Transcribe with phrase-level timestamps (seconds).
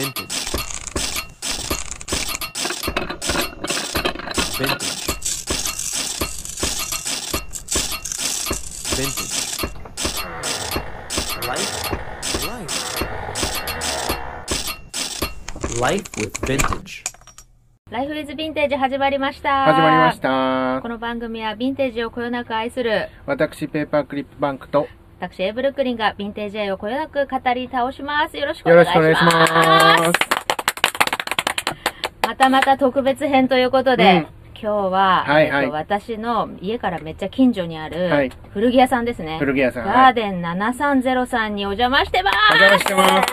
[0.00, 0.16] vintage
[4.56, 4.96] vintage
[8.96, 9.36] vintage
[11.46, 11.72] life?
[12.46, 12.76] Life.
[15.78, 17.04] Life with vintage.
[17.90, 19.64] ライフイズヴィンテージ始まりました。
[19.64, 20.78] 始まりました。
[20.80, 20.88] こ。
[20.88, 23.08] の番組はヴィンテージをこよなく愛する。
[23.26, 24.86] 私、ペーパークリップバンクと、
[25.20, 28.38] 私、エイブルックリンがヴィンテージ愛をこよなく語り倒します。
[28.38, 29.52] よろしくおよ願いします。
[29.52, 30.12] ます。
[32.26, 34.26] またまた特別編ということで、うん
[34.62, 39.38] 今日は、はいはいえっと私の家からめっちゃ近所にあるはい古着屋さんですね。
[39.38, 39.86] 古着屋さん。
[39.86, 43.32] ガーデン730さんにお邪魔してますお邪魔してます。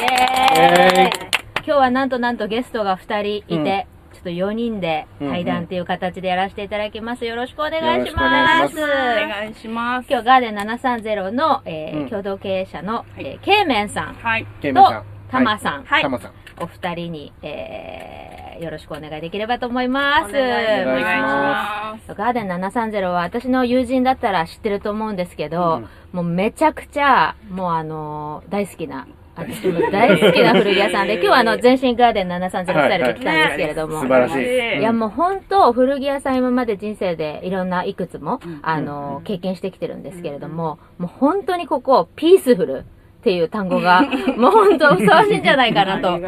[0.00, 1.12] イエーイイエーイ
[1.56, 7.24] 今日はなんとなんとゲストが2人いて、ちょっと4人で対談っていう形でやらせていただきます。
[7.26, 8.24] よろしくお願いします。
[8.56, 8.86] よろしくおお
[9.28, 10.06] 願いします。
[10.10, 14.44] 今日ガーデン730の、えーうん共同経営者の、いえー、ケイメンさんはい。
[14.44, 15.04] とケイメンさん。
[15.30, 16.32] タマさん、はいタマさん。
[16.58, 20.30] お二人に、えーよろしくお願いできればと思います。
[20.30, 34.78] お願いしまガーデン730は私の友人だったら知ってると思うんですけど、うんもうめちゃくちゃ、もうあのー大好きな、私も大好きな古着屋さんで、 今日はあの、全身ガーデン730スタイルで来たんですけれども、素晴らしい。
[34.78, 38.58] いやもう本当、古着屋さん今まで人生でいろんないくつも、うん。
[38.62, 42.84] あの、経験してきてるんですけれども、もう本当にここ、ピースフル
[43.26, 44.02] っていう単語が、
[44.38, 46.20] もう本当ふさわしいんじゃないかなと。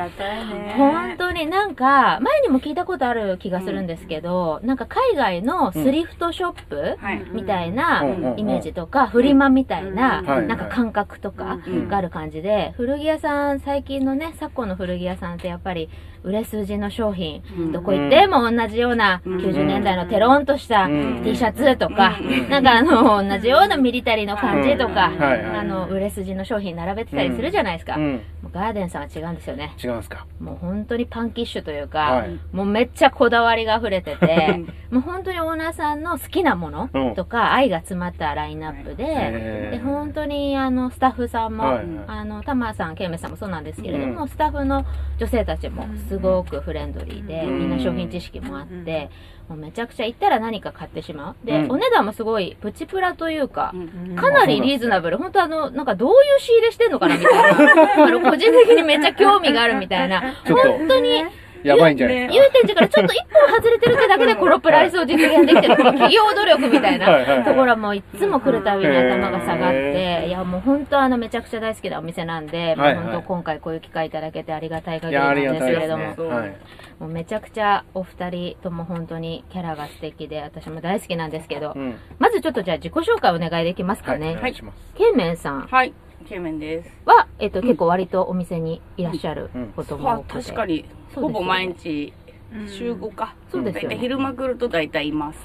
[0.76, 7.22] 本当になんか、前にも聞いたことある気がするんですけど、なんか海外のスリフトショップはい。
[7.30, 8.02] みたいな
[8.36, 11.88] イメージとか、フリマみたいな、はいなんか感覚とかうん。
[11.88, 15.88] がある感じで、古着屋さん、最近のね、昨今の古着屋さんってやっぱり、
[16.28, 17.72] 売れ筋の商品、うん。
[17.72, 19.38] どこ行っても同じようなうん。
[19.38, 21.22] 90年代のテロンとしたうん。
[21.24, 22.50] T シャツとかう、ん。
[22.50, 27.96] なんかあの、同じようなミリタリーの感じとかあの、売れ筋の商品並べてたりするじゃないですか。
[28.52, 29.74] ガーデンさんは違うんですよね。
[29.82, 30.26] 違うんですか？
[30.40, 32.38] もう本当にパンキッシュというか、はい。
[32.52, 37.14] もうめっちゃこだわりが溢れてて、もう本当にオーナーさんの好きなものうん。
[37.14, 41.76] とか、愛が詰まったラインナップで、で、本当にあの、スタッフさんも、はい。
[41.78, 44.28] はいあの、タマさん、ケイメさんもそうなんですけれども、うん。
[44.28, 44.84] スタッフの
[45.18, 49.10] 女性たちもすごくフレンドリーで、うんみんな商品知識もあって、
[49.48, 51.46] もうめちゃくちゃ行ったら何か買ってしまう。
[51.46, 55.18] で、うんお値段もすごいプチプラというか、うんかなりリーズナブル。
[55.18, 58.04] 本当あの、なんかどういう仕入れしてんのかなみたいな。
[58.04, 60.34] あの、個人的にめっちゃ興味があるみたいな。
[60.46, 61.24] 本当に、
[61.62, 62.16] やばいんじゃない？
[62.16, 76.14] です言うてんちからちょっと一本外れてるってだけでこのプライスを実現できてる、この企業努力みたいはいはいはないところはもういつも来るたびに頭が下がっへて、いやもう本当あのめちゃくちゃ大好きなお店なんで、もうはいはい本当今回こういう機会いただけてありがたい限りなんですけれども。
[76.98, 81.94] もうめちゃくちゃお二人とも本当にキャラが素敵で、私も大好きなんですけどう、ん。
[82.18, 84.20] まずちょっとじゃあ自己紹介お願いできますかはい。
[84.20, 84.40] ねお。
[84.40, 84.78] 願いします。
[84.96, 85.94] ケイメンさんはい。
[86.28, 86.90] ケイメンです。
[87.06, 90.42] は、えっと、結構割とお店にいらっしゃることもは多くて。
[90.42, 90.84] 確かに、
[91.18, 92.12] ねほぼ毎日、
[92.66, 93.34] 週5か。
[93.50, 95.38] そうですよね大体昼間来ると大体います。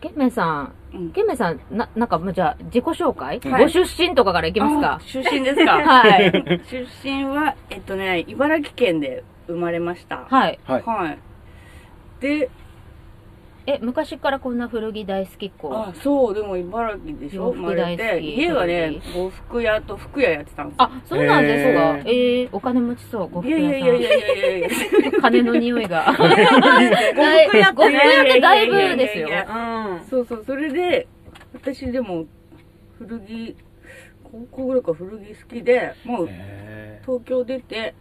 [0.00, 4.94] ケイメンさん、うんケイメンさん、な、なんか、もうじゃあ、自己紹介、はいご出身とかからいきますか？
[4.96, 5.72] あ出身ですか？
[5.80, 6.32] はい。
[6.70, 10.26] 出身は、えっとね、茨城県で生まれました。
[10.28, 10.58] はい。
[10.66, 10.82] はい。
[10.82, 11.18] はい。
[12.20, 12.50] で、
[13.68, 15.70] え、昔からこんな古着大好きっ子？
[15.74, 17.46] あ、そう、でも茨城でしょ？
[17.46, 20.84] 洋服大好き生まれて家がね古、呉服屋と服屋やってたんですよ。
[20.84, 22.08] あ、そうなんですか？
[22.08, 24.68] へえー、お金持ちそう、呉服いやいやい屋さやいやいやいやいや。
[24.68, 24.70] ん。
[24.70, 26.04] 呉服の匂いが。
[26.06, 31.08] 呉服屋呉服屋ってだいぶですよいやいやいやいやそうそう、それで、
[31.54, 32.26] 私でも、
[32.98, 33.56] 古着、
[34.22, 37.94] 高校ぐらいから古着好きで、もうへ東京出て、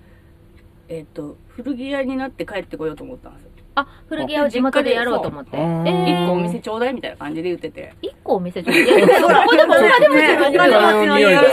[0.90, 3.45] えっ、と、古着屋になって帰ってこようと思ったんですよ。
[3.76, 5.58] あ、古着屋を地元でやろうと思って。
[5.58, 7.94] 一個お店ちょうだいみたいな感じで言ってて。
[8.02, 8.80] 一個お店ちょっと。
[8.82, 8.88] い？
[8.88, 11.44] や、でもそこでもお金持ちのお金持ちの匂いやっ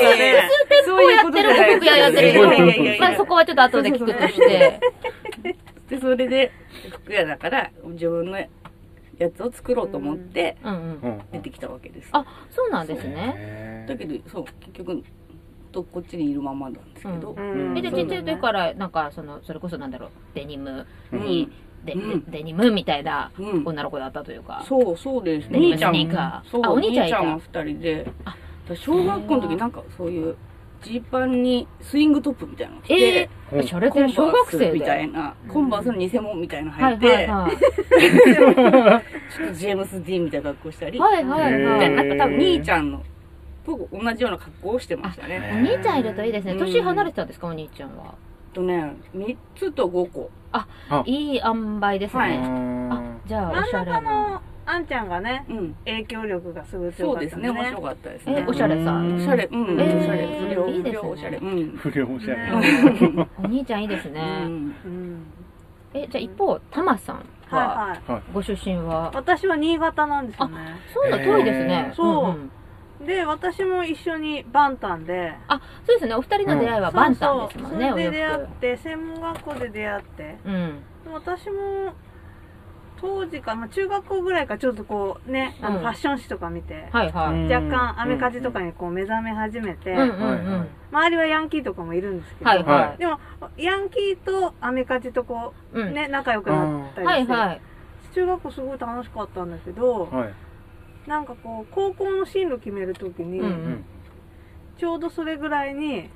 [1.32, 4.80] てる呉服屋やってるいやいやいやいやけど、まあそこはちょっと後で聞くとして。
[5.88, 6.52] で、それで、
[7.04, 8.46] 服屋だから、自分のや
[9.36, 10.80] つを作ろうと思って、うんうん。
[10.80, 11.20] うん。
[11.32, 12.08] 出てきたわけです。
[12.12, 13.34] あ、そうなんですね。
[13.36, 15.02] へだけど、そう、結局、
[15.70, 17.34] とこっちにいるままなんですけど。
[17.34, 21.50] んえ、で、ちっちゃい時から、なんか、その、それこそなんだろう、デニムに、
[21.84, 24.64] で、うんでデニムみたいなうん女の子だったというか。
[24.68, 25.50] そう、そうです。
[25.50, 28.10] デニム兄ちゃんスニーカーそう、あお兄ちゃんが二人で。
[28.24, 28.36] あ
[28.74, 30.36] 小学校の時なんかそういう、
[30.82, 34.70] ジーパンにスイングトップみたいなの着えて、ー、しゃれてる小学生で。
[34.72, 37.26] みたいな、コンバースの偽物みたいなのはい履いて。
[39.36, 41.80] ちょっとジェームス・ディーンみたいな格好したり、はいはいはい。
[41.80, 43.02] でなんか多分兄ちゃんの
[43.64, 45.38] と同じような格好をしてましたおね。
[45.76, 46.52] 兄ちゃんいるといいですね。
[46.52, 48.14] うん年離れてたんですか、お兄ちゃんは。
[48.52, 50.30] とね、3つと5個。
[51.06, 52.88] いい塩梅ですはいね。
[52.90, 54.40] あ、じゃあ、おしゃれな。
[54.64, 55.74] あんちゃんがね、うん。
[55.84, 58.36] 影響力がすごい強かったそうですね、面白かったですね。
[58.38, 60.26] えおしゃれさんおしゃれ、うん、えーおしゃれ。
[60.26, 61.38] 不良、いいですね不良おしゃれ。
[61.38, 61.76] うん。
[61.76, 62.36] 不良おしゃれ。
[62.36, 64.20] ね お兄ちゃんいいですね。
[64.44, 65.26] うんうん
[65.94, 68.22] え、じゃあ一方、たまさんは、はいはい。
[68.32, 70.56] ご出身は、私は新潟なんですよね。
[70.94, 71.86] そういうの遠いですね。
[71.88, 72.50] えーそうんん
[73.06, 76.14] で、私も一緒にバンタンで、あ、そうですね。
[76.14, 78.10] お二人の出会いはバンタンですもんね、そうそうそれで。
[78.10, 80.82] 出会って、専門学校で出会って、うん。
[81.12, 81.94] 私も
[83.00, 87.34] 当時か、まあ、中学校ぐらいからちょっとこうね、あのうんファッション誌とか見て、はいはい。
[87.34, 89.94] うん若干アメカジとかにこう目覚め始めて。
[90.92, 93.18] 周りはヤンキーとかもいるんですけど、はいはでも
[93.56, 95.78] ヤンキーとアメカジとこい。
[95.78, 95.94] うう、ん。
[95.94, 97.60] ね、仲良くなったりして、はいはい。
[98.14, 100.34] 中学校すごい楽しかったんだけど、はい。
[101.06, 103.84] なんかこう高校の進路決めるときに、うんうん。
[104.78, 106.08] ちょうどそれぐらいに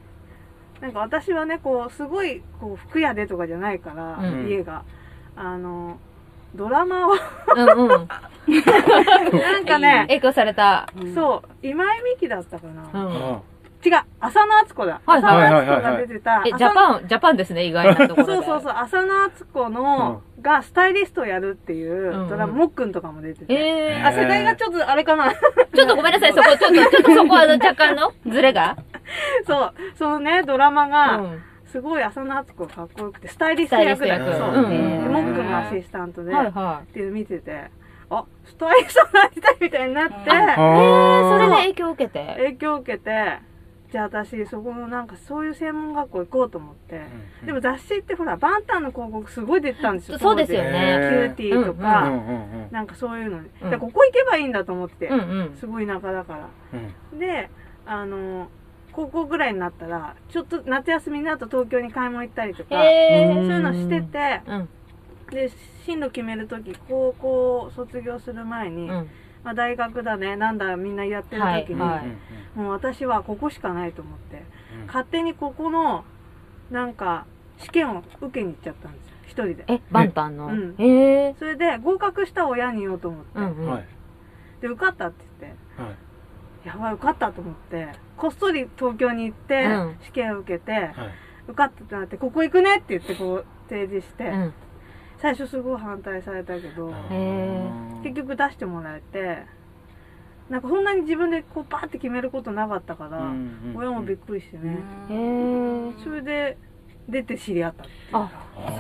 [0.81, 4.85] なんか私はねこうすごいこう服屋でとかじゃないから、うん家が
[5.37, 5.99] あの
[6.55, 8.09] ドラマをうんうん。
[8.49, 10.89] なんかね、影響された。
[11.15, 13.41] そう今井美樹だったかな、うん。
[13.85, 15.19] あ違う浅野温子だ、はい。
[15.19, 18.35] 浅野温子が出てた、え、ジャパン、ジャパンですね、意外なところで。
[18.37, 22.29] そうそうそう浅野温子の、がスタイリストをやるっていううんうん。
[22.29, 25.27] ドラマ、もっくんとかも出てて、えあ世代がちょっとあれかな。
[25.31, 25.33] ー、
[25.75, 28.77] ちょっとごめんなさい、そこ、ちょっと、ちょっとそこはあの若干のズレが？
[29.47, 31.43] そうそのねドラマうが、ん。
[31.67, 35.13] すごい浅野温子がかっこよくてスタイリスト役だそう、うんでうん。
[35.13, 37.71] もっくんがアシスタントで、はいはっていうの見てて、
[38.09, 40.17] あ、スタイリストになりたいみたいになって、い。
[40.17, 42.35] えー、それで影響を受けて？
[42.39, 43.39] 影響を受けて、
[43.97, 47.01] じゃあ私そこのなんかそういう専門学校行こうと思って、
[47.47, 50.19] でも雑誌ってほら、バンタンの広告すごい出てたんですよ。
[50.19, 51.33] そうですよね。
[51.33, 53.49] へキューティーとうんうか、んうんなんかそういうのに。
[53.63, 55.57] うんでここ行けばいいんだと思って、うんうん。
[55.59, 56.49] すごい田舎だから。
[56.75, 57.49] うんで、
[57.87, 58.51] あの、
[58.93, 62.69] 高校ぐらいになったら、ちょっと夏休みになると東京に買い物行ったりとか。
[62.69, 64.69] そういうのしてて、うん。
[65.31, 65.51] で、
[65.87, 69.09] 進路決めるとき、高校卒業する前に、うん。
[69.47, 70.35] まあ、大学だね。
[70.35, 72.03] なんだみんなやってる時に、はいは
[72.57, 74.43] もう私はここしかないと思って。
[74.81, 74.87] うん。
[74.89, 76.05] 勝手にここの
[76.73, 77.27] なんか
[77.59, 79.17] 試験を受けに行っちゃったんですよ。
[79.23, 79.65] 一人で。
[79.69, 80.47] え、バンタンの？
[80.47, 80.75] うん。
[81.39, 83.67] それで合格した親に言おうと思って、うんうん。
[83.69, 83.85] はい。
[84.61, 85.81] で受かったって言って。
[85.81, 85.97] はい。
[86.67, 87.89] やばい受かったと思って。
[88.17, 89.97] こっそり東京に行って、うん。
[90.03, 90.93] 試験を受けて、はい。
[91.47, 94.55] 受かったってなってここ行くねって言ってこう提示して、うん。
[95.27, 97.69] 最初すごい反対されたけど、へ
[98.05, 99.43] 結局出してもらえて
[100.49, 103.33] なんかそんなに自分でこうパーって決めることなかったから、
[103.75, 104.79] 親もびっくりしてね。
[106.05, 106.57] それで
[107.09, 108.31] 出て知り合ったあ、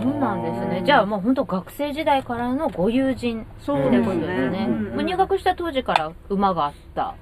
[0.00, 0.82] そうなんですね。
[0.86, 4.26] じゃあもう本当学生時代からのご友人そうってことですね。
[4.26, 4.66] ですね。
[4.68, 4.84] うん。
[4.94, 7.16] もう入学した当時から馬があった。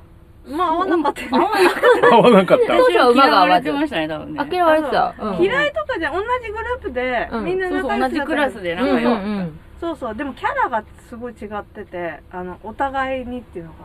[0.47, 1.39] まあ合わなかったよね。
[2.11, 2.67] 合わなかった。
[2.67, 3.73] 当時は馬が合われて。
[3.73, 4.41] ましたね、多分ね。
[4.41, 5.15] あ、嫌われてた。
[5.19, 5.43] うん。
[5.43, 7.45] 嫌いとかじゃ同じグループで、うん。
[7.45, 9.61] みんなそうそう、仲良しだった同じクラスで仲良かっうん。
[9.81, 10.15] そうそう。
[10.15, 13.85] でもキャラがすごい違っててあのお互いにっていうのか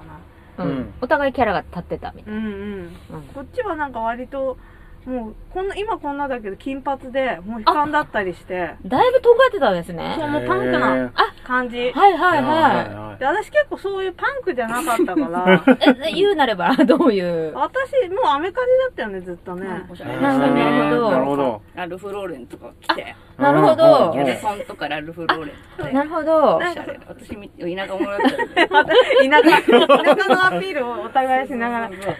[0.57, 0.63] な。
[0.65, 0.75] ううん。
[0.79, 0.93] ん。
[1.01, 2.51] お互いキャラが立ってたみたいうんうん。
[2.51, 3.21] うん。
[3.33, 4.57] こっちはなんか割と
[5.05, 8.99] もうこんな今こんなだけど金髪でもう悲観だったりしてな。
[8.99, 10.15] だいぶ尖ってたんですね。
[10.19, 11.11] そうもうパンクな
[11.43, 15.61] 感じはいはいはで私結構そういうパンクじゃなかったからい。
[16.09, 17.53] え、言うなれば どういう？
[17.55, 19.91] 私もうアメカジだったよねずっとね、た。
[19.91, 21.61] おしゃれなるほどなるほど。
[21.75, 26.61] ラルフローレンとか着て、なるほどギャルソンとかラルフローレンなるほどお。
[26.61, 26.99] しゃれ。
[27.07, 32.13] 私み、田舎者だった田舎田舎のアピールをお互いしながらでも仲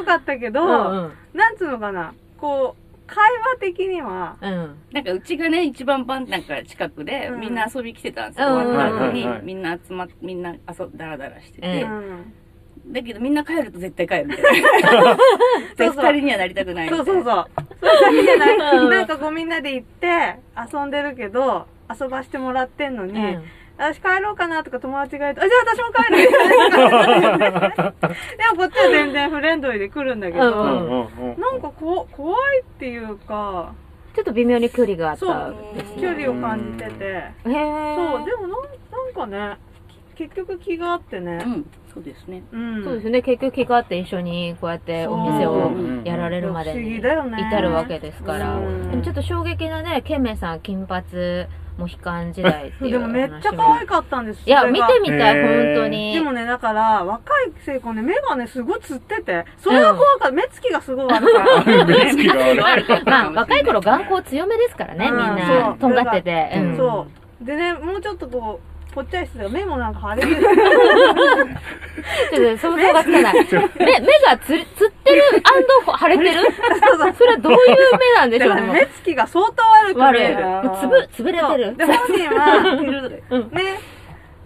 [0.00, 1.10] 良かったけど。
[1.36, 2.14] なんつうのかな？
[2.40, 4.76] こう会話的にはうん。
[4.92, 7.40] なんかうちがね、一番バンなんか近くで、うん。
[7.40, 8.48] みんな遊び来てたんですよ。
[8.48, 8.66] うん。
[8.66, 11.82] 終わった後にみんな集まっ、みんな遊んだらだらしてうて。
[11.82, 11.86] う。
[11.88, 12.34] ん。
[12.88, 15.16] だけどみんな帰ると絶対帰るみたいな。
[15.78, 16.04] そうそう。
[16.04, 17.04] 二人にはなりたくないみたいうな。
[17.04, 17.46] そそうそう。
[17.80, 18.76] そうだけじゃない。
[18.78, 18.90] うん。
[18.90, 20.36] なんかこうみんなで行って
[20.72, 23.44] 遊んでるけど遊ばしてもらってんのに、うん
[23.78, 27.46] 私帰ろうかなとか友達が言うと、あ、じゃあ私も帰るで。
[28.36, 33.72] でもこっちは全然フレンドリーで来るんだけど、うんうんうんうんなんかこ怖いっていうか、
[34.14, 35.18] ちょっと微妙に距離があった。
[35.18, 37.32] そうへ距離を感じてて、え。
[37.44, 37.52] そう、
[38.24, 38.50] でもなん
[38.90, 39.58] なんかね、
[40.16, 42.42] き結局気があってねう、ん、そうですね。
[42.50, 42.84] うん。
[42.84, 43.20] そうですね。
[43.20, 45.70] 結局気があって一緒にこうやってお店を
[46.04, 48.56] やられるまでに至るわけですから。
[48.56, 51.04] うんでもちょっと衝撃なね、ケンメンさん金髪
[51.78, 55.42] モヒカン時代っていうでもめっちゃ可愛かったんですいや、見てみたい、
[55.74, 56.14] 本当に。
[56.14, 60.30] でもね、だから、若い成功ね、目がね、すごいつってて、それが怖かった。
[60.30, 61.84] 目つきがすごい悪かった。
[61.84, 63.04] 目つきが悪い。
[63.04, 65.68] まあ、若い頃眼光強めですからね、みんうんそな。
[65.70, 66.74] うとんがってて。
[66.76, 67.06] そ
[67.42, 67.44] う。
[67.44, 70.40] でね、もうちょっとこう、ぽっちゃりしてた目もなんか腫れてる。
[72.32, 73.34] ちょっと想像がつかない。
[73.78, 74.56] 目、目がつ、つっ
[75.04, 75.22] てる
[76.00, 76.40] 腫れてる？
[77.14, 77.58] それはどういう
[77.98, 78.54] 目なんでしょう？
[78.54, 78.62] ね。
[78.72, 80.22] 目つきが相当悪く悪い。
[80.22, 80.44] 見える。
[80.46, 81.76] もうつぶ、潰れてる。
[81.76, 82.56] で、本人は、
[83.30, 83.80] うんね、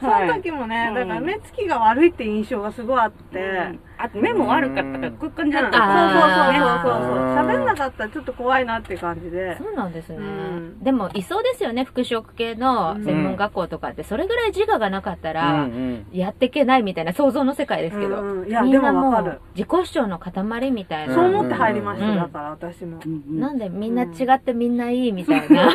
[0.01, 7.19] その時もね、うんだから目つきが悪いって印象がすごいあって、うんあと目も悪かったからこういう感じだったそうあそうそうそうそう。
[7.19, 9.57] あー喋んなかったらちょっと怖いなって感じで。
[9.59, 9.93] そうなん。
[9.93, 10.83] ですね、うん。
[10.83, 19.37] でもいそうですよね服飾系の専門学校とかってそれぐらい自我がなかったら、うんやっていけないみたいな想像の世界ですけど、いやみんなもでもわかる。
[19.37, 25.73] う自己主張の塊みたいな、そう思って入りました、うんだから私も、なんでみんな違ってみんないいみたいな、うん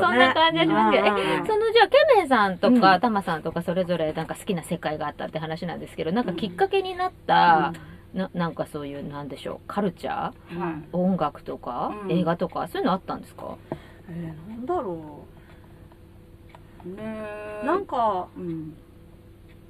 [0.00, 3.00] そんな感じがしますけど、うんえ、そのじゃあ、ケメイさんとか、うん。
[3.00, 7.72] タマさんとか、それぞれなんか好きな世界があったって話なんですけど、なんかきっかけになった、
[8.14, 10.58] ななんかそういう、なんでしょう、カルチャー？
[10.58, 10.88] はい。
[10.92, 12.12] 音楽とか、うん。
[12.12, 13.56] 映画とか、そういうのあったんですか？
[14.08, 15.36] えー、なんだろう。
[17.66, 18.76] なんかうん。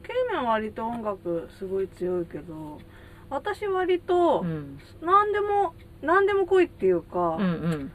[0.02, 2.78] ケイメンは割と音楽すごい強いけど
[3.30, 4.78] 私割とうん。
[5.00, 7.92] 何でも何でも来いっていうか、うんうん。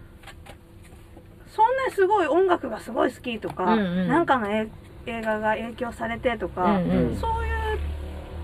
[1.48, 4.08] そんなにすごい音楽がすごい好きとか、うんうん。
[4.08, 4.68] なんかのえ
[5.06, 7.16] 映画が影響されてとうか、んうん。
[7.18, 7.51] そういう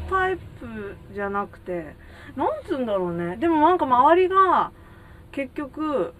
[0.09, 1.95] タイプじゃなくて
[2.35, 3.37] なんつうんだろうね。
[3.37, 4.71] でもなんか周りが
[5.31, 6.13] 結局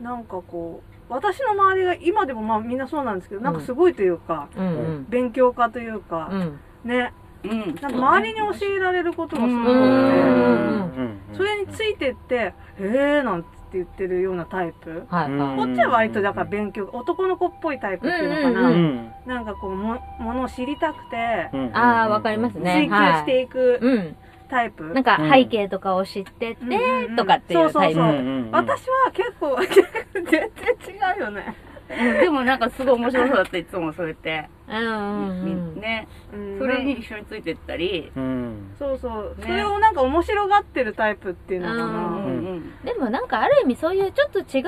[0.00, 4.68] なんかこう私の周りが今でもまあみんなそうなんですけどなんかすごいというか、うんう
[5.00, 5.06] ん。
[5.08, 6.60] 勉強家というか、うん。
[6.84, 7.12] ね。
[7.42, 7.78] うん。
[7.80, 11.20] なんか周りに教えられることがすごくて、うん。
[11.30, 11.36] うん。
[11.36, 15.32] それについてって「へえ」なんて言ってるようなタイプ、はい。
[15.32, 15.56] はい。
[15.56, 21.76] こっちは割とだから勉強男の子っぽいタイプっていうのかな、うんうんなんかこうもものを知りたくてうん。
[21.76, 22.88] ああ、わかりますね。
[22.88, 24.16] 追求していくうん。
[24.48, 27.08] タイプ、なんか背景とかを知ってうんうんうん。
[27.10, 27.72] て、とかっていうタイプ。
[27.72, 27.94] そうそう。
[27.94, 28.50] そううんうんうん。
[28.50, 29.56] 私は結構
[30.14, 31.54] 全然違うよね、
[32.20, 35.80] でもなんかすごい面白そうだったいつもそれって、うんうんうん。
[35.80, 36.08] ね。
[36.32, 36.58] うん。
[36.58, 38.12] それに一緒についてったり。
[38.14, 38.74] うん。
[38.78, 39.46] そうそう、ね。
[39.46, 42.19] それをなんか面白がってるタイプっていうのかな、うんうん
[42.84, 44.64] でもなんかある意味そういうちょっと違うキャ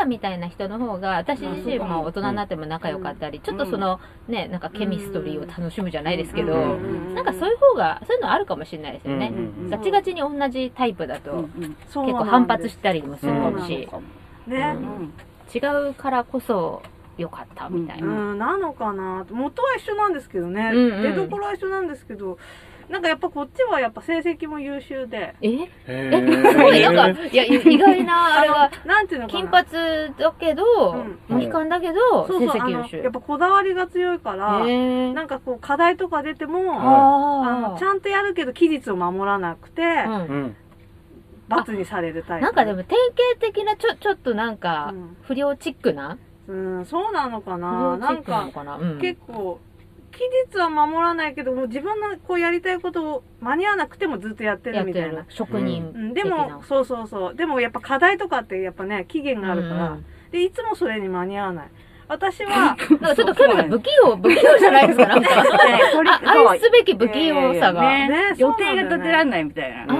[0.00, 9.32] ラみたいな人の方が私自身も大人になっても仲良かったり、ちょっとそのね、なんかケミストリーを楽しむじゃないですけど、うんなんかそういう方が、そういうのあるかもしれないですよね。
[9.34, 13.32] うんガチガチに同じタイプだと、結構反発したりもする
[13.66, 13.88] し、
[14.46, 15.12] ね、うん。
[15.54, 15.58] 違
[15.90, 16.82] うからこそ
[17.16, 18.34] 良かったみたいうな。
[18.34, 19.24] ん、なのかな。
[19.30, 21.02] 元は一緒なんですけどね、うんうん。
[21.02, 22.38] 出どころは一緒なんですけど
[22.88, 25.34] なんかやっぱこっちはやっぱ成績も優秀で。
[25.42, 25.48] え？
[25.48, 29.40] へえ、ーなんか、いや、意外な、あれは、のなんていうのかな。
[29.40, 30.62] 金髪だけど、
[30.92, 31.18] うん。
[31.28, 32.96] モヒカンだけど、成そうそうあ績優秀。
[32.98, 40.12] のやっぱこだわりが強いから、なんかこう課題とか出ても、あのちゃんとやるけど期日を守らなくて、うん。
[40.12, 40.16] う
[40.46, 40.56] ん
[41.48, 42.44] 罰にされるタイプ。
[42.44, 42.98] なんかでも典
[43.38, 46.18] 型的なちょ、ちょっとなんかうん、不良チックな？
[46.48, 47.98] うんそうなのか不なな？
[47.98, 48.50] なんか。
[49.00, 49.60] 結構
[50.16, 55.24] 期日は守らないけどもう自分のこうやりたいことを間に合わなくてもずっとやってるるみたいな。
[55.28, 56.24] 職人うん、で。
[56.24, 61.70] もそうそうそうでもやっぱ課題とかってやっぱね期限があるから、うんでいつもそれに間に合わない
[62.08, 65.28] 私は なんかちょっとケルさん不器用、不器用じゃないですか、なんか。
[66.24, 67.82] あ愛すべき不器用さが。
[67.82, 69.94] ねね予定が立てらんないみたいな。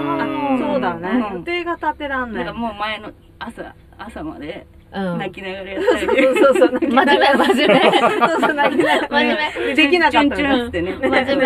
[0.59, 4.76] そうだね、うん予定が立てらんなないんかもう前の朝、朝までうん。
[4.93, 6.07] 泣きながらやったり。
[6.07, 7.81] そうそうそう真面目、真面目。
[7.81, 9.37] そうそう泣きながら真面
[9.69, 10.97] 目できなかったチュンチュンってね。
[11.01, 11.45] 真面目。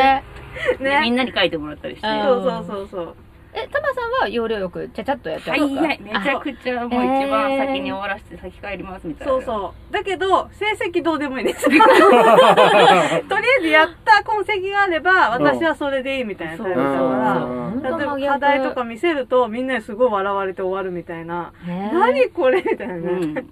[0.80, 2.06] ねみんなに書いてもらったりして。
[2.06, 3.16] そうそうそう
[3.52, 5.86] え、タマさんは要領よくちゃちゃっとやっちゃはい、うんですか？
[5.88, 9.32] はい、めちゃくちゃもう一番先に終わらせて先帰りますみたいな。
[9.32, 9.92] そうそう。
[9.92, 11.64] だけど、成績どうでもいいです。
[11.68, 13.18] とりあ
[13.58, 21.52] えずやった痕跡があれば、私はそれでいいみたいなタイプだそうから、例えば課題とか見せると、みんなにすごい笑われて終わるみたいな。
[21.66, 22.62] 何これ？
[22.62, 23.34] みたいなうん。
[23.34, 23.44] ね。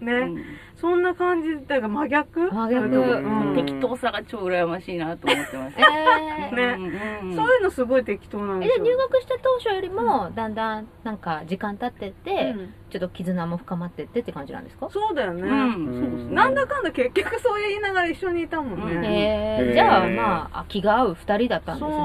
[0.00, 0.24] うね。
[0.26, 0.44] ん
[0.84, 2.50] そんな感じ、だから真逆？
[2.52, 2.86] 真逆。
[2.86, 3.56] うん。
[3.56, 5.76] 適当さが超羨ましいなと思ってます。
[5.78, 6.52] えー。
[6.54, 6.76] ね。
[7.22, 8.84] うんそういうのすごい適当なんえ、ですよ。
[8.84, 14.88] で入学した当初よりも、だんだん、なんか、時間経ってって、うんちょっと絆も深まってってって感じなんですか？
[14.90, 15.42] そうだよね。
[15.42, 19.58] なんだかんだ結局そう言いながら一緒にいたもんうんね。
[19.58, 21.96] へえ、じゃあ、まあ、気が合う二人だったんですね。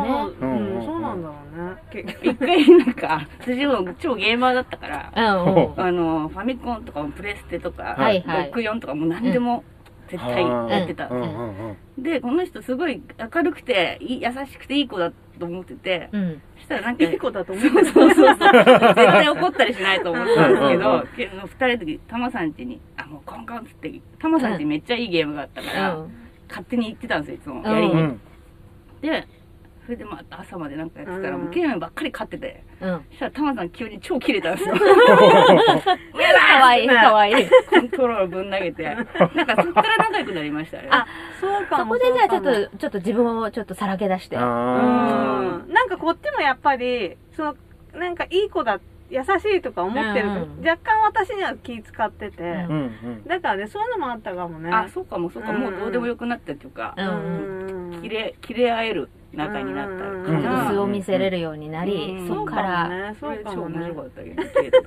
[0.41, 1.75] うんうんそうなんだろうね。
[1.91, 2.45] 結局。
[2.47, 5.11] 一回なんか、私も超ゲーマーだったから。
[5.13, 5.21] あ
[5.91, 9.63] の、ファミコンとかもプレステとか、はいはい64とかも何でも
[10.09, 11.07] 絶対やってた。
[11.07, 13.01] うんうんうんで、この人すごい
[13.33, 16.41] 明るくて、優しくていい子だと思ってて、うん。
[16.55, 18.35] そしたらなんか、いい子だと思ってそうそうそう。
[18.37, 26.05] 絶対怒ったりしないと思ってたんですけうんうんど、けど二人の時、タマさん家に、あ、もうコンコンっつって、タマさん家めっちゃいいゲームがあったから、
[26.47, 27.67] 勝手に行ってたんですよ、いつも。
[27.67, 27.93] やりに。
[27.93, 28.21] うん
[29.01, 29.27] で、
[29.89, 33.05] それでまた朝までなんかやってたら、うんもうゲームばっかり勝ってて、うん。
[33.09, 34.75] そしたらタマさん急に超キレたんですよ。
[34.77, 34.83] か
[36.61, 37.49] わいい、 かわいい。
[37.67, 38.83] コントローラーぶん投げて。
[38.83, 39.05] なん
[39.47, 40.89] かそっから仲良くなりましたね。
[40.91, 41.07] あ
[41.41, 44.37] そうかもそこでじゃあちょっと、ちょっと自分をちょっとさらけ出して。
[44.37, 47.55] あうんなんかこっちもやっぱり、その、
[47.95, 48.79] なんかいい子だっ
[49.09, 49.25] 優し
[49.57, 53.23] いとか思ってるから、うん若干私には気使ってて、うんうんうん。
[53.25, 62.27] だからねそういうのもあったかもねあそうかもそうかうんもうどうでもよくなったっていうかうんうん切れ切れ合える仲になったからと素を見せれるようになり、うん。
[62.27, 63.15] そっかそうらね。
[63.19, 63.79] そうかもね。
[63.79, 64.43] 面白かったけど。
[64.43, 64.81] 切れた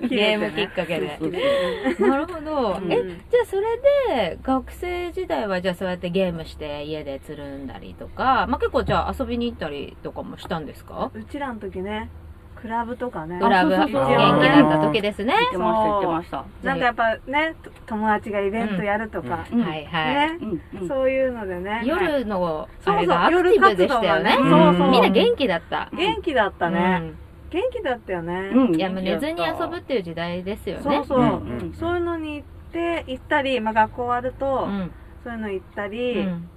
[0.00, 1.16] 時ゲームきっかけで。
[1.18, 1.32] そう
[1.98, 2.08] そう。
[2.08, 2.92] なるほど、うん。
[2.92, 3.62] えじゃあそれ
[4.26, 11.10] で学生時代はじゃあそうやってゲームして家でつるんだりとか、まあ、結構じゃあ遊びに行ったりとかもしたんですか？
[11.14, 12.10] うちらの時ね
[12.60, 13.38] クラブとかね。
[13.40, 13.70] クラブ。
[13.70, 15.34] 元気だった時ですね。
[15.38, 16.44] 言ってました言ってました。
[16.64, 19.62] なんかやっぱねと友達がイベントやるとか、うん。
[19.62, 21.82] はいはい、ね、そういうのでね。
[21.84, 24.34] 夜のそうそうあれがアクティブでしたよね。
[24.36, 24.90] そうそう。
[24.90, 27.12] みんな元気だった、元気だったね、
[27.50, 28.74] 元気だったよね、うん。
[28.74, 30.82] いやもう寝ずに遊ぶっていう時代ですよね。
[30.82, 31.42] そうそう、
[31.78, 34.90] そういうのに行って行ったり、まあ、学校終わると、うん。
[35.22, 36.50] そういうの行ったり、うん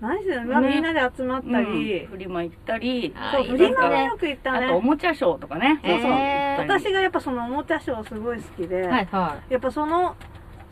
[0.00, 3.14] 何してるの、みんなで集まったり、フリマ行ったり。
[3.32, 5.80] そうフリマもねよく行ったあとおねもちゃショーとかね。
[5.84, 6.12] そうそう。
[6.12, 10.16] えー私がやっぱそのおもちゃショーすごい好きで、はいはやっぱその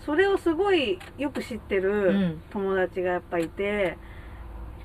[0.04, 3.96] それをすごいよく知ってるん、友達がやっぱいて、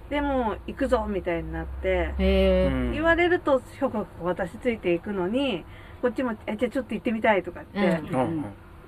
[0.09, 5.63] でも行くぞみたいになって、言われると諸国私ついていくのに
[6.01, 8.11] こっちもえじゃあちょっと行ってみたいとか言って、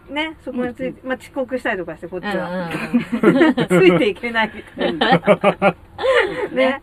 [0.10, 3.56] ねそこについて、まあ、遅刻したりとかしてこっちうんは、うん。
[3.68, 5.76] ついていけないみたいな。
[6.52, 6.82] ね。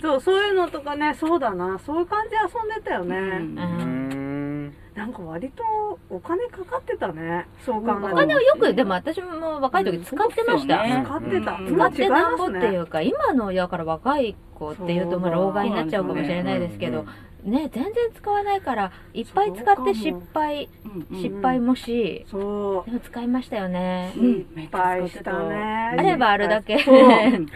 [0.00, 1.78] そうそういうのとかねそうだな。
[1.78, 4.74] そういう感じで遊んでたよね、うん。
[4.94, 7.46] なんか割とお金かかってたね。
[7.64, 8.06] そう考えると。
[8.06, 11.04] お金をよくでも私も若い時使ってました、うん。
[11.04, 11.74] 使ってた、うん。
[11.74, 17.06] 使ってなんぼっていうか、今のやから若い子っていうとまあ老害になっちゃうかもしれないですけど、
[17.44, 24.12] ね、全然使わないから、いっぱい使って失敗、うんうん失敗もし、そでも使いましたよね。
[24.16, 25.54] ういっぱいしたね。
[25.54, 26.76] あればあるだけ、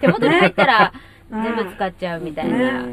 [0.01, 0.93] 手元に入ったら
[1.31, 1.43] うん。
[1.43, 2.59] 全部使っちゃうみたいね。
[2.59, 2.87] な。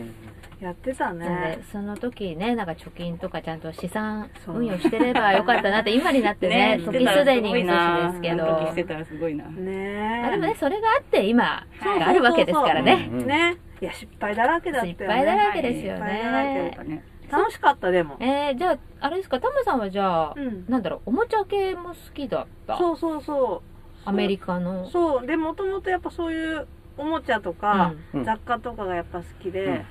[0.60, 1.60] やってたね。
[1.72, 4.58] その時ね、なんか貯金とかちゃんと資産そう。
[4.58, 8.46] 運用してればよかったなって、今になってね、時すでに年ですけど。
[8.66, 9.46] 時してたらすごいな。
[9.46, 13.10] ねあでもね、それがあって今あるわけですからね。
[13.10, 13.58] うんね。
[13.82, 14.98] いや失敗だらけだったよね。
[15.00, 15.98] 失敗だらけですよ。
[16.00, 17.04] ね。
[17.32, 18.18] 楽しかったでも。
[18.20, 20.66] えー、じゃあ、あれですか、タムさんはじゃあ、うん。
[20.68, 22.78] なんだろう、おもちゃ系も好きだった？
[22.78, 23.62] そうそうそ
[24.06, 24.10] う。
[24.10, 24.90] アメリカの？
[24.90, 25.28] そう。
[25.28, 26.68] でもともとやっぱそういう
[26.98, 28.26] おもちゃとか、うん。
[28.26, 29.86] 雑貨とかがやっぱ好きで、うん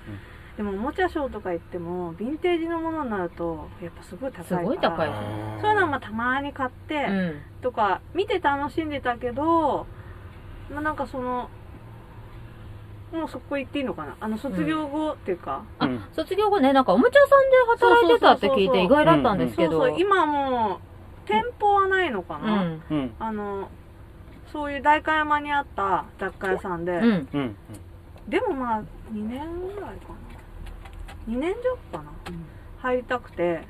[0.58, 4.60] でもおもちゃショーとか行ってもヴィンテージのものになるとやっぱすごい高いから。
[4.60, 5.08] すごい高い
[5.62, 7.40] そういうのはまあたまに買って、うん。
[7.62, 9.86] とか見て楽しんでたけど
[10.68, 11.48] まあなんかその
[13.12, 14.16] もうそこ行っていいのかな？
[14.20, 16.02] あの卒業後っていうか、あうん。
[16.12, 19.70] 卒業後ね、なんかおもちゃ屋さんで働いてたって聞いて意外だったんですけど。
[19.70, 20.78] そうそう今もう
[21.26, 22.82] 店舗はないのかうな、ん。
[22.90, 23.14] うん。
[23.20, 23.70] あの
[24.52, 27.28] そういう代官山にあった雑貨屋さんで、うん。
[27.32, 27.56] うん。
[28.28, 30.37] でもまあ2年ぐらいかな
[31.28, 32.10] 2年弱かな、
[32.78, 33.60] 入りたくて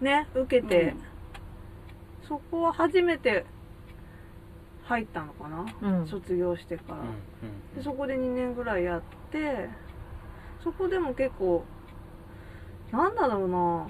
[0.00, 0.94] ね受けて、
[2.28, 3.46] そこは初めて
[4.84, 6.06] 入ったのかな、うん。
[6.06, 6.98] 卒業してから、
[7.74, 9.70] でそこで2年ぐらいやって
[10.62, 11.64] そこでも結構
[12.92, 13.86] なんだろうな。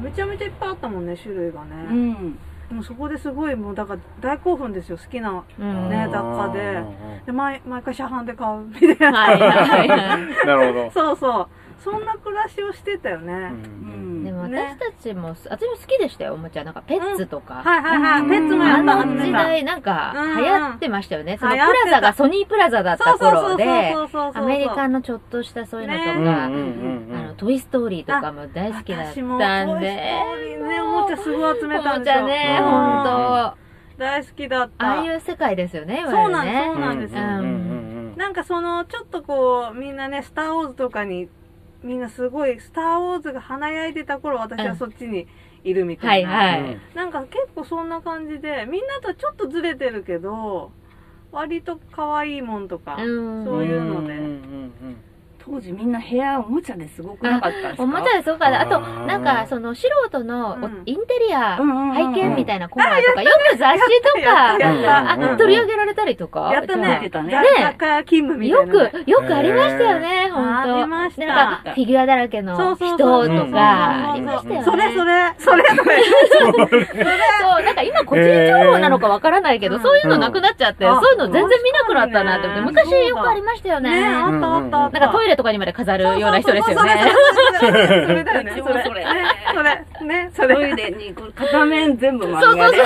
[0.00, 2.34] めちゃめちゃいっぱいあったもんね種類がうね、
[2.74, 5.88] もそこですごいもうだから大興奮ですよ好きなうん。
[5.90, 6.82] ねはい雑貨で
[7.26, 9.88] で毎毎回車販で買うみたいな、はいはい。
[10.46, 10.90] なるほど。
[10.90, 11.48] そうそう
[11.82, 14.24] そんな暮らしをしてたよね、うん。
[14.24, 16.64] でもね私たちも、私も好きでしたよ、おもちゃ。
[16.64, 17.62] なんかペッツとか。
[17.62, 18.28] はいはいはい、うん。
[18.28, 21.36] ペッツもやあったの時代なんかうん流行ってましたよね。
[21.38, 21.84] そのプ流行ってた。
[21.84, 23.94] ラザがソニープラザだった頃で、
[24.34, 29.14] アメリカのちょっとしたそういうのとか、うんあの、トイストーリーとかも大好きだったんで。
[29.14, 32.14] トイストーリーねおもちゃすごい集めたんおもですよ。
[32.14, 32.64] ちゃね、うん。
[32.64, 33.10] ほんと。
[33.36, 33.56] あ
[33.98, 34.92] 大好きだった。
[35.00, 36.64] あいう世界ですよね、いわそうなんゆるね。
[36.66, 37.14] そうなんです。
[37.14, 41.30] よ、なんかそのちょっとこうみんなね「スター・ウォーズ」とかに
[41.86, 45.26] みんなすごい「スター・ウォーズ」が華やいでた頃私はそっちに
[45.64, 46.72] いるみたいな、はいはい。
[46.74, 50.72] うんなんか結構そんな感じでみんなとちょっとずれてるけど
[51.30, 53.44] 割と可愛いもんとか、うん。
[53.44, 54.72] そういうので、んん
[55.48, 57.82] 当時みんな部屋おもちゃですごくなかったですか？
[57.84, 58.62] おもちゃですごかった。
[58.62, 66.50] あと、なんか、その、素人のインテリア拝見みたいなコーナーとか、よく雑誌とやか取り上げられたりとか。
[66.52, 66.74] やった。
[66.76, 67.30] ねてたね。
[67.30, 70.44] 雑ね貨屋勤務みたよいなね、く、よくありましたよね、ほん。
[70.44, 70.50] と。
[70.50, 71.26] ありました。
[71.26, 73.04] なんか、フィギュアだらけの人と
[73.52, 74.64] か、ありましたよね。
[74.64, 75.34] それそれ。
[75.38, 76.02] それそれ。
[76.42, 80.94] そう、なんか今個人情報なのかわからないけど、うんそういうのなくなっちゃって、うん。
[81.00, 82.48] そういうの全然見なくなったなって。
[82.60, 83.90] 昔よくありましたよね。
[83.90, 84.98] ねあなったあったあった。
[84.98, 87.12] んかトイレとかにまで飾るような人ですよね。
[87.60, 88.24] そうそうそうそれ。
[88.24, 88.84] だよねそれ。
[88.84, 89.04] それ。
[90.06, 90.54] ねそれ。
[90.54, 90.72] トれ。
[90.72, 92.84] イレに片面全部漫そうそう画でそう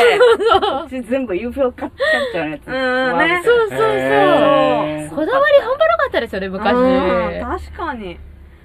[0.60, 0.86] そう。
[0.86, 1.34] うち全部
[1.72, 1.90] キャッ
[2.32, 3.78] チャーのやつうんねそうそうそう。
[3.78, 6.74] こだわり半端なかったですよね、昔。
[6.74, 8.18] うん確かに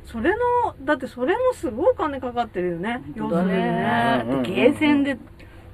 [0.05, 0.31] それ。
[0.31, 0.37] の
[0.81, 1.35] だってそれ。
[1.35, 5.17] もすごい金かかってるよね要するにねゲーセンで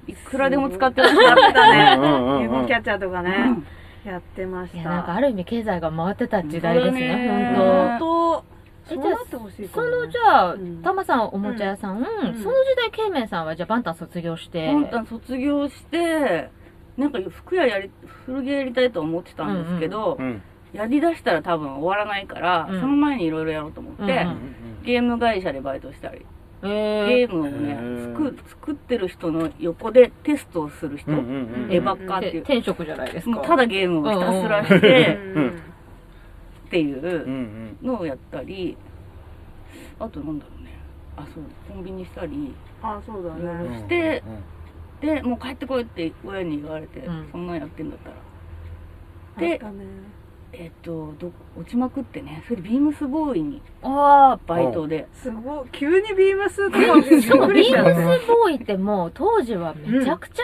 [0.08, 1.98] いくらでも使ってましたね
[2.44, 3.58] UFO キャッチャーとかたね
[4.06, 8.46] やってましいや、たなんかある意味経済が回ってた時代ですね、本当
[8.90, 9.82] えそうなってほしい当。
[9.82, 12.04] そのじゃあうん、たまさんおもちゃ屋さん、ん。
[12.04, 12.44] その時
[12.78, 16.50] 代、ケイメンさんはじゃあバンタン卒業して、本当は卒業して
[16.98, 17.92] なんか服屋やり
[18.26, 20.42] 古着屋やりたいと思ってたんですけど、うん。
[20.74, 22.82] やりだしたら多分終わらないから、うん。
[22.82, 24.10] その前にいろいろやろうと思って、うん。
[24.10, 24.56] うん。
[24.84, 26.20] ゲーム会社でバイトしたり。
[26.20, 26.24] え
[26.62, 33.32] ゲームをね作作ってる人の横でテストをする人、うんうんうんエヴァカっていう、転職じゃないですか。
[33.32, 35.50] もうただゲームをひたすらしうてん
[36.68, 38.78] っていうのをやったり
[40.00, 40.78] あとなんだろうね。
[41.18, 43.70] あそうコンビニしたりあそうだね。
[43.70, 44.24] ろして
[45.02, 47.28] でもう帰ってこいって親に言われて、うん。
[47.32, 48.16] そんなんやってんだったら。
[49.38, 49.86] あでったね
[50.54, 52.44] えっとど落ちまくってね。
[52.48, 55.70] それでビームスボーイにあバイトで、すごい。
[55.72, 60.44] 急にビームスとかあ、しかもビームススボーイってもう当時はめちゃくちゃ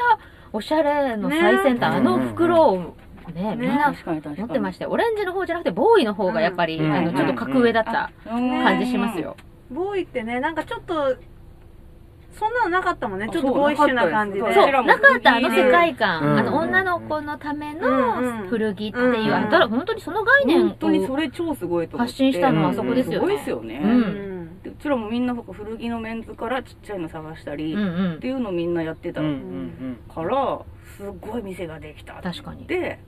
[0.53, 2.95] おしゃれの最先端、ねあの袋を
[3.33, 4.85] ね、みんな持ってました。
[4.85, 4.91] よ。
[4.91, 6.93] オレンジの方じゃなくて、ボーイの方がやっぱり、うん。
[6.93, 9.35] あの、ちょっと格上だった感じしますよ。
[9.69, 11.17] ボーイってねなんかちょっと
[12.37, 13.25] そんなのなかったもんね。
[13.29, 14.53] あちょっとボーイッシュな感じで。
[14.53, 16.39] そうなかったあの世界観、うん。
[16.39, 18.47] あの女の子のためのん。
[18.47, 19.33] 古着っていう、うん。
[19.33, 23.17] あただ本当にその概念を本当にそれ超すごいと発信したのはそこですよね。
[23.17, 23.79] すごいですよね、
[24.65, 30.61] うちらもみんな古着のメンズからちっちゃいの探したり、うんうっていうのをみんなやってたから
[30.97, 32.21] すごい店ができたん。
[32.21, 32.65] 確かに。
[32.67, 32.99] で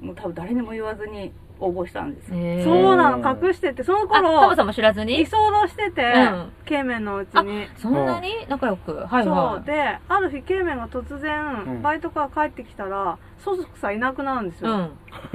[0.00, 2.28] もう多分誰にも言わずに応募したんです
[2.64, 3.18] そうなの。
[3.18, 6.52] 隠しててそのあ、タモ頃さんも知らず居に候しててうん。
[6.64, 7.68] ケイメンのうちに。
[7.76, 8.28] そんなに？
[8.48, 8.94] 仲良く？
[9.06, 9.62] はいそはい。
[9.62, 9.64] う。
[9.66, 11.82] である日ケイメンが突う然ん。
[11.82, 14.90] バイトから帰ってきたらそそくさいなくなるんですよ、うん。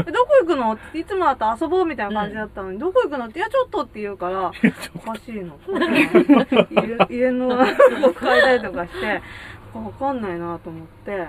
[0.08, 0.74] えどこ行くの？
[0.74, 3.26] っていつもだと遊ぼうみたいな感じだったのに、どこ行くの？
[3.26, 4.52] って、いや、ちょっとって言うから、
[4.96, 5.58] おかしいの。
[6.70, 9.22] 家家の動く変えたりとかして、
[9.74, 11.28] わかんないなと思って、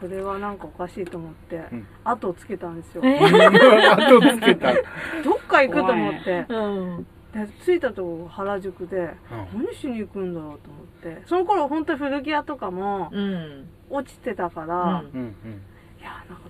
[0.00, 3.02] これはなんかおかしいと思ってうん、後をつけたんですよ。
[3.04, 3.18] え？
[3.18, 4.72] 後つけた。
[5.24, 6.68] どっか行くと思って、う
[7.00, 7.06] ん。
[7.32, 9.14] で着いたとこ原宿で、
[9.54, 13.68] 何しに行くんだろうと思って、その頃本当に古着屋とかもうん。
[13.90, 15.20] 落ちてたから、うん。
[15.20, 15.62] うんうん。
[16.00, 16.48] いや、なんか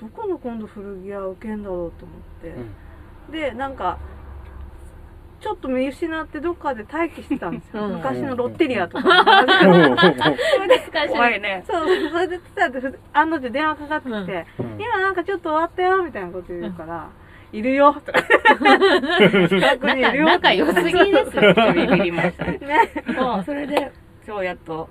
[0.00, 2.60] ど、どこの今度古着屋受けんだろうと思って、う
[3.30, 3.32] ん。
[3.32, 3.98] でなんか
[5.40, 7.92] ちょっと見失ってどっかで待機してたんですよ、うん。
[7.96, 9.46] 昔のロッテリアとか。
[11.08, 14.80] 怖いねそうそれで伝って案の定電話かかってきて、うん。
[14.80, 15.14] 今なん。
[15.14, 17.10] かちょっと終わったよみたいなこと言うから、
[17.52, 21.54] いるよとか近くにいるよ仲良すぎですよ。
[21.74, 23.92] ビビりましたねねそうそれで
[24.24, 24.88] そうやっと、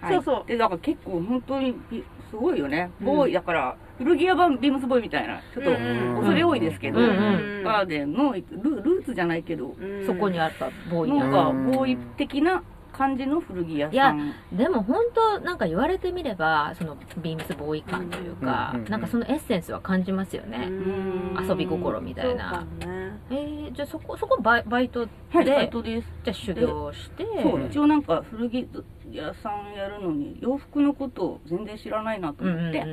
[0.00, 3.06] はいそうそうでだから結構本当にびすごいよね、うん。
[3.06, 10.06] ボーイだから古着屋版ビームスボーイみたいなちょっとうん恐れ多いですけど、ガーデンのルルーツじゃないけど、うん。
[10.06, 11.18] そこにあったボーイ。
[11.18, 11.44] なんが。
[11.44, 14.32] かボーイ的な感じの古着屋さん。
[14.52, 20.66] でも本当なんか言われてみれば、そのビームスボーイ感というかなんかそのエッセンスは感じますよね。
[20.66, 21.36] ん。
[21.48, 22.60] 遊び心みたいそうかな。
[22.60, 23.06] もね。
[23.30, 26.08] えー、じゃあそこ、そこバイバイトで、はいバイトです。
[26.24, 28.68] じゃあ修行して、そう一応なんか古着
[29.12, 32.84] 屋さんやるのに洋服のことを全然知らないなと思って、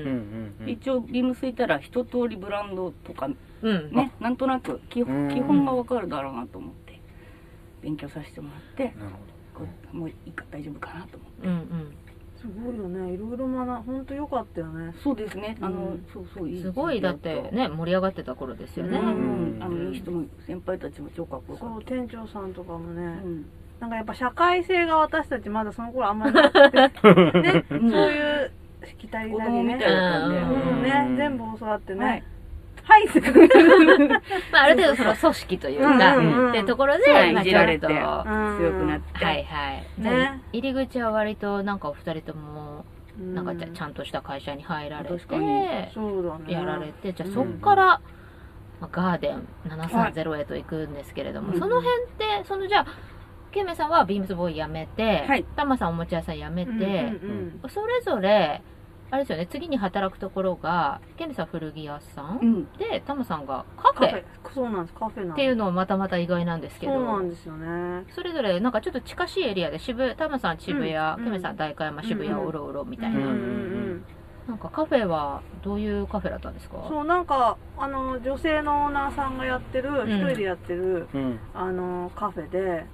[0.68, 3.30] 一応ビームスいたら一通りブランドとか
[3.62, 3.92] うん。
[3.92, 7.00] ねなんとなく基うん本基本がわかるだろうなと思って。
[7.82, 8.98] 勉強させてもらって。
[8.98, 9.12] なる
[9.54, 11.48] こうもういいか大丈夫かなと思って。
[11.48, 11.96] うんうん。
[12.44, 13.14] すごいよね。
[13.14, 14.94] いろいろ学本当良かったよね。
[15.02, 15.58] そうですね。
[15.62, 19.00] あの、うんそうそういいすごい、だってね、盛り上がってた頃ですよね。
[19.00, 23.46] うん、うんあのいい人も先輩たちも超かっこよかっそう店長さんとかもた、ね、うん
[23.84, 28.52] なんかやっぱ社会性が私たちまだその頃あんまりなくて、 ね、そういう
[28.86, 29.78] しきたりなりね。
[29.78, 30.84] たいだったんで、うんうん。
[30.84, 32.24] ねうん全部教わってね、はい。
[32.86, 33.08] はい、
[34.54, 37.96] まあ、ある程度その組織というか、っていうところで、いじられて強く
[38.86, 39.44] なって、いはい。
[39.98, 40.42] ね。
[40.54, 42.86] 入り口は割となんかお二人とも、
[43.20, 43.94] なんかちゃん。
[43.94, 45.36] とした会社に入られて、そ
[46.20, 46.54] うだね。
[46.54, 47.36] やられて、じゃあうん。
[47.36, 47.86] そっから、
[48.80, 52.86] まあガーデン730へと行くんですけれども、はいその辺って、そのじゃあ、
[53.54, 55.46] ケイメさんはビームスボーイ辞めて、はい。
[55.56, 56.80] タマさんおもちゃ屋さん辞めて、うん
[57.64, 58.62] うんそれぞれ、
[59.12, 62.74] あれですよね、次に働くところが、ケイメさん古着屋さん、うん。
[62.78, 64.24] で、タマさんがカフカフェ。
[64.54, 65.36] そうなんですカフェなんです。
[65.36, 68.06] ていうのもまたまた意外なんですけど、そうなんですよね。
[68.10, 71.24] それぞれなんかちょっと近しいエリアで渋タマさん渋谷、うん。
[71.26, 74.06] ケメさん代官山渋谷うんうろうろみたいな、うんうんうん
[74.46, 76.84] なんかカフェはどういうカフェだったんですか？
[76.90, 80.10] そうなんかあの女性のオーナーさんがやってるん。
[80.10, 81.40] 一人でやってるうん。
[81.54, 82.86] あのカフェで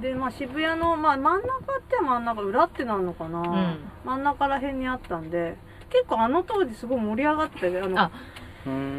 [0.00, 3.78] で、まあ、渋谷の、まあ、真ん中って真ん中裏ってなるのかな、うん。
[4.04, 5.56] 真ん中ら辺にあったんで
[5.90, 8.10] 結構あの当時すごい盛り上がっててあのあ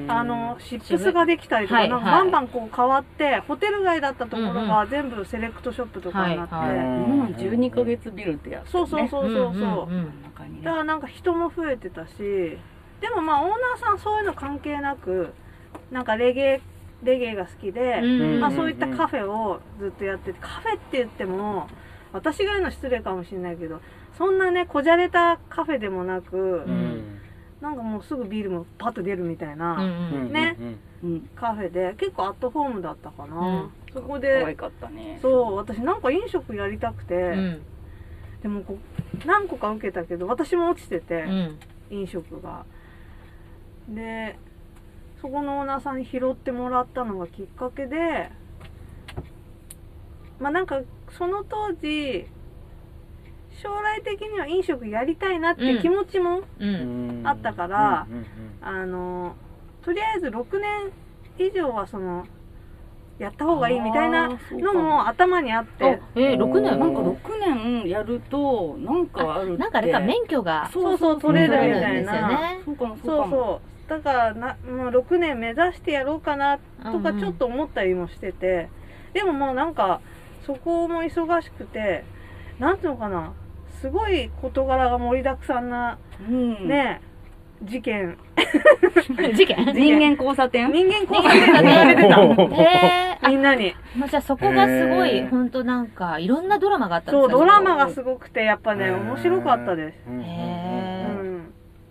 [0.07, 6.87] あの、シップスができたりとか、はいなんかバンバンこう変わって、ホテル街だったところが全部セレクトショップとかになって、はいはい。
[6.87, 15.33] もう12ヶ月ビルってやつ、ね、そうそうそうそうだからなんか人も増えてたし、でもまあオーナーさんそういうの関係なく、
[15.91, 16.61] なんかレゲエ、
[17.03, 18.39] レゲエが好きで、うん。
[18.39, 21.67] まあそういったカフェをずっとやってて、カフェって言っても、
[22.11, 23.81] 私が言うの失礼かもしれないけど、
[24.17, 27.19] そんなね、こじゃれたカフェでもなく、うん。
[27.61, 30.55] なんかもうすぐビールもパッと出るみたいな、うんうんね
[31.03, 33.35] うんカフェで、結構アットホームだったかな。
[33.35, 33.71] うん。
[33.93, 35.19] そこ可愛で、かったね。
[35.21, 37.61] そう、私なんか飲食やりたくて、うん。
[38.41, 38.77] でもこ
[39.23, 41.59] う何個か受けたけど、私も落ちてて、うん。
[41.89, 42.65] 飲食が。
[43.87, 44.37] で、
[45.21, 48.31] そこのオーナーさんに拾ってもらったのがきっかけで、
[50.39, 50.81] まあなんか
[51.17, 52.25] その当時、
[53.61, 57.21] 将来的には飲食やりたいなって気持ちも、うん。
[57.25, 58.07] あったから
[58.61, 59.35] あの、
[59.83, 60.91] とりあえず6年
[61.37, 62.25] 以上はその、
[63.17, 66.79] やった方がいいみたいなのも頭にあって、えー、6年？
[66.79, 67.17] なんか6
[67.83, 69.57] 年やるとなんかあるって。
[69.57, 70.69] なんかあれか免許が。
[70.71, 72.29] そうそう取れるみたい取れるんですよな。
[72.29, 72.97] ねそうかも。
[73.03, 73.78] そうそう。
[73.89, 77.19] だからな、もう6年目指してやろうかなとかうんうん。
[77.19, 78.69] ちょっと思ったりもしてて、
[79.13, 79.99] でももうなんか、
[80.45, 82.03] そこも忙しくて、
[82.59, 83.33] なんていうのかな、
[83.81, 85.97] すごい事柄が盛りだくさんな、
[86.29, 86.67] うん。
[86.67, 87.01] ね、
[87.63, 88.17] 事件。
[89.35, 89.57] 事件？
[89.73, 90.71] 人間交差点？
[90.71, 92.21] 人間交差点が出てた。
[92.61, 93.73] へえみんなに。
[93.97, 99.97] まあ、じゃあそこがすごい、本当なんか、いろんなドラマがあったんでそう、ドラマがすごくて、やっぱね、面白かったです。
[100.07, 100.55] うんうへー。
[100.57, 100.58] ん。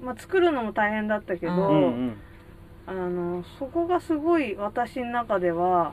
[0.09, 2.17] まあ、作るのも大変だったけど、ううんうん。
[2.87, 5.93] あの、そこがすごい私の中では、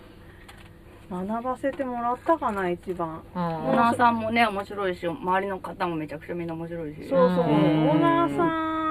[1.12, 3.22] 学ばせてもらったかな、一番。
[3.36, 3.42] うん。
[3.42, 7.08] オーナーさんもね面白いし周りの方もめちゃくちゃみんな面白いし。
[7.08, 7.92] そうそう、オうん。
[7.92, 8.85] ーナーさん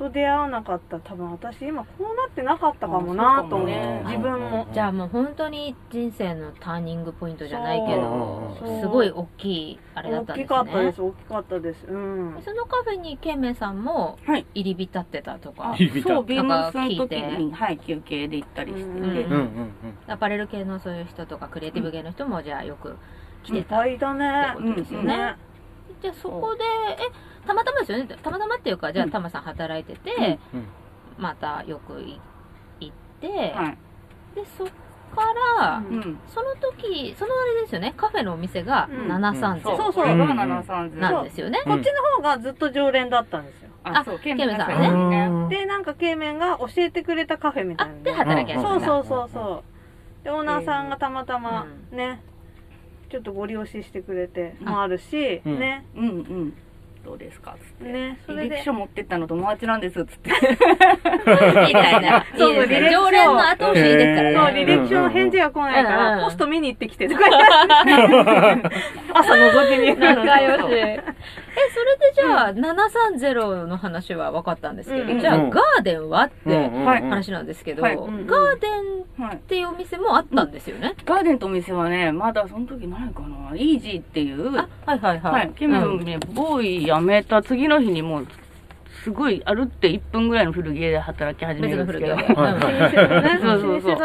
[0.00, 3.68] と出会わなかったら多分私今こうなってなかったかもなと思う。
[3.68, 4.66] ね自分も。
[4.72, 10.46] じゃあもう本当に人生のターニングポイントじゃないけどすごい大きいあれだっ大きたんですね。
[10.46, 11.86] かったです、大きかったです。
[11.86, 12.42] うん。
[12.42, 14.46] そのカフェにケンメンさんもはい。
[14.54, 16.08] 入り浸ってたとか、あ入り浸った。
[16.14, 18.84] そうビームスの時にはい休憩で行ったりして。
[18.84, 19.74] て、うんうんうん。
[20.06, 22.96] アパレル系のそういう人とかクリエイティブ系の人もじゃあよく
[23.42, 24.54] 来てた、ぱいだね。
[24.54, 25.16] ってことですよね。
[25.16, 25.36] ね。
[26.02, 28.06] じゃあそこでえたまたまですよね？
[28.22, 30.66] たまたまっていうかじゃあタマさん働いてて、うん。
[31.18, 32.20] またよくい
[32.80, 33.78] 行って、はい。
[34.34, 34.74] でそっか
[35.58, 35.94] ら、うん。
[35.94, 37.94] うんその時そのあれですよね？
[37.96, 39.12] カフェのお店がうん。
[39.12, 40.06] 730そうそう。
[40.06, 43.70] が730なんですよね、こっちの方がずっと常連だったんですよ。
[43.82, 44.18] あそう。
[44.18, 48.68] ケンケンメンさんさんねねで、なんか、ケイメンが教えてくれたカフェみたいなので働き始めた。
[48.68, 49.64] そうそうそうそ
[50.22, 50.24] う。
[50.24, 52.22] で、オーナーさんがたまたまうね、
[53.10, 56.54] ちょっとご利用ししてくれてあもあるし、うんね、うんうん
[57.04, 57.56] どうですか？
[57.60, 57.92] つって。
[57.92, 58.56] ね、それで。
[58.56, 58.64] 履歴。
[58.64, 60.30] 書持ってったの友達なんですっつって。
[60.30, 60.36] み
[61.72, 62.24] たいな。
[62.38, 63.00] そう履歴書。
[63.02, 64.36] 常連の後押しいいですからね。
[64.36, 67.08] そう、えー履歴書の返事が来ないから、ポスト見に行ってきて
[69.14, 69.98] 朝覗きに。
[69.98, 70.62] 仲良し。
[70.72, 71.02] え、
[71.74, 77.02] それでじゃあ、730の話は分かったんですけど、うんじゃあ、うんガーデンはってはい。
[77.02, 77.96] 話なんですけど、はい。
[77.96, 78.10] ガうん。
[78.26, 78.26] ー
[78.60, 78.68] デ
[79.18, 80.94] ンはいっていうお店もあったんですよね？
[81.04, 83.56] ガーデンとお店はねまだその時何かな。
[83.56, 84.56] イージーっていう。
[84.58, 85.32] あ、はいはいはい。
[85.32, 86.00] はい、ケメうん。
[86.00, 88.26] ンね、ボーイ辞めた次の日にもう、
[89.04, 92.36] すごい歩って1分ぐらいの古着屋で働き始め別るんですけど。
[93.40, 93.98] そうそうそう。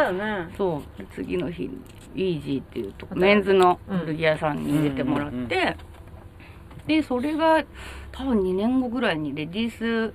[0.57, 1.69] そう、で次の日、
[2.15, 5.75] イージーっていうとこ、メンズの古着屋さんに入れてもらって、
[6.87, 7.63] で、それが
[8.11, 10.13] 多分2年後ぐらいにレディース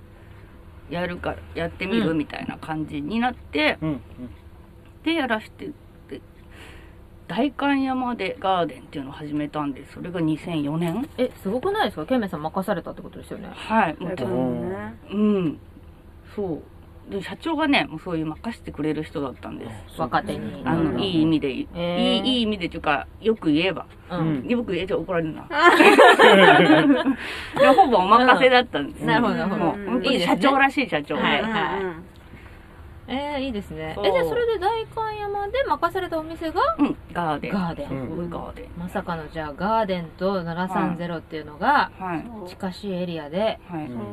[0.88, 4.00] やるから、やってみるうんみたいな感じになって、うん
[5.04, 5.74] で、やらしてって、
[7.30, 9.92] 代官山でガーデンっていうのを始めたんです。
[9.94, 12.04] それが2004年え、すごくないですか？
[12.04, 13.48] ケンメンさん任されたってことですよね。
[13.54, 13.96] はい。
[14.00, 14.94] もうだからね。
[15.12, 15.58] うん。
[16.34, 16.54] そ
[17.08, 17.12] う。
[17.12, 20.00] で、社長がね、もうそういう任せてくれる人だったんです。
[20.00, 20.62] 若手に。
[20.64, 23.86] あの、うんいい意味で、いい、いい意味でっていうか、よく言えば。
[24.10, 24.44] うん。
[24.48, 25.46] よく言えて怒られるな。
[27.60, 29.04] で ほぼお任せだったんです。
[29.04, 31.22] なるほどなるほど社長らしい社長で。
[31.22, 31.42] はい
[33.10, 33.92] えー、いいですね。
[33.96, 37.52] そうえ、じゃあそれで代官山で任されたお店がうん、ガーデン。
[37.52, 37.90] ガーデン。
[37.90, 38.66] うんすごいガーデン。
[38.78, 41.90] まさかのじゃあガーデンと730っていうのが
[42.46, 43.58] 近しいエリアで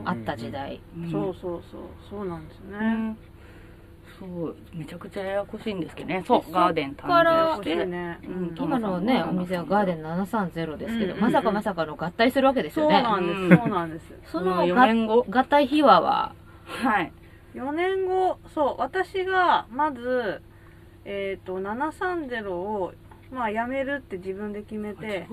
[0.05, 0.81] あった時代。
[0.97, 1.81] うんそうそうそう。
[2.09, 2.77] そうなんですね。
[2.79, 3.17] うん
[4.19, 6.23] そう、めちゃくちゃややこしいんですけどね。
[6.27, 7.77] そう、そガーデンから誕生し。
[7.77, 8.19] ていね。
[8.23, 13.03] うん今のね、お店はガーデン730ですけど、うんまさかまさかの合体するわけですそうよね。
[13.03, 13.61] なんうんです。
[13.61, 14.13] そうなんです。
[14.25, 15.25] その4合年後。
[15.29, 16.33] 合体秘話は、
[16.65, 17.11] はい。
[17.57, 20.41] 4年後、そう、私が、まず、
[21.05, 22.93] えっ、と、730を、
[23.31, 25.27] まあ、辞めるって自分で決めて、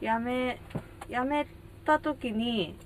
[0.00, 0.60] 辞め、
[1.08, 1.46] 辞め
[1.84, 2.76] た時に、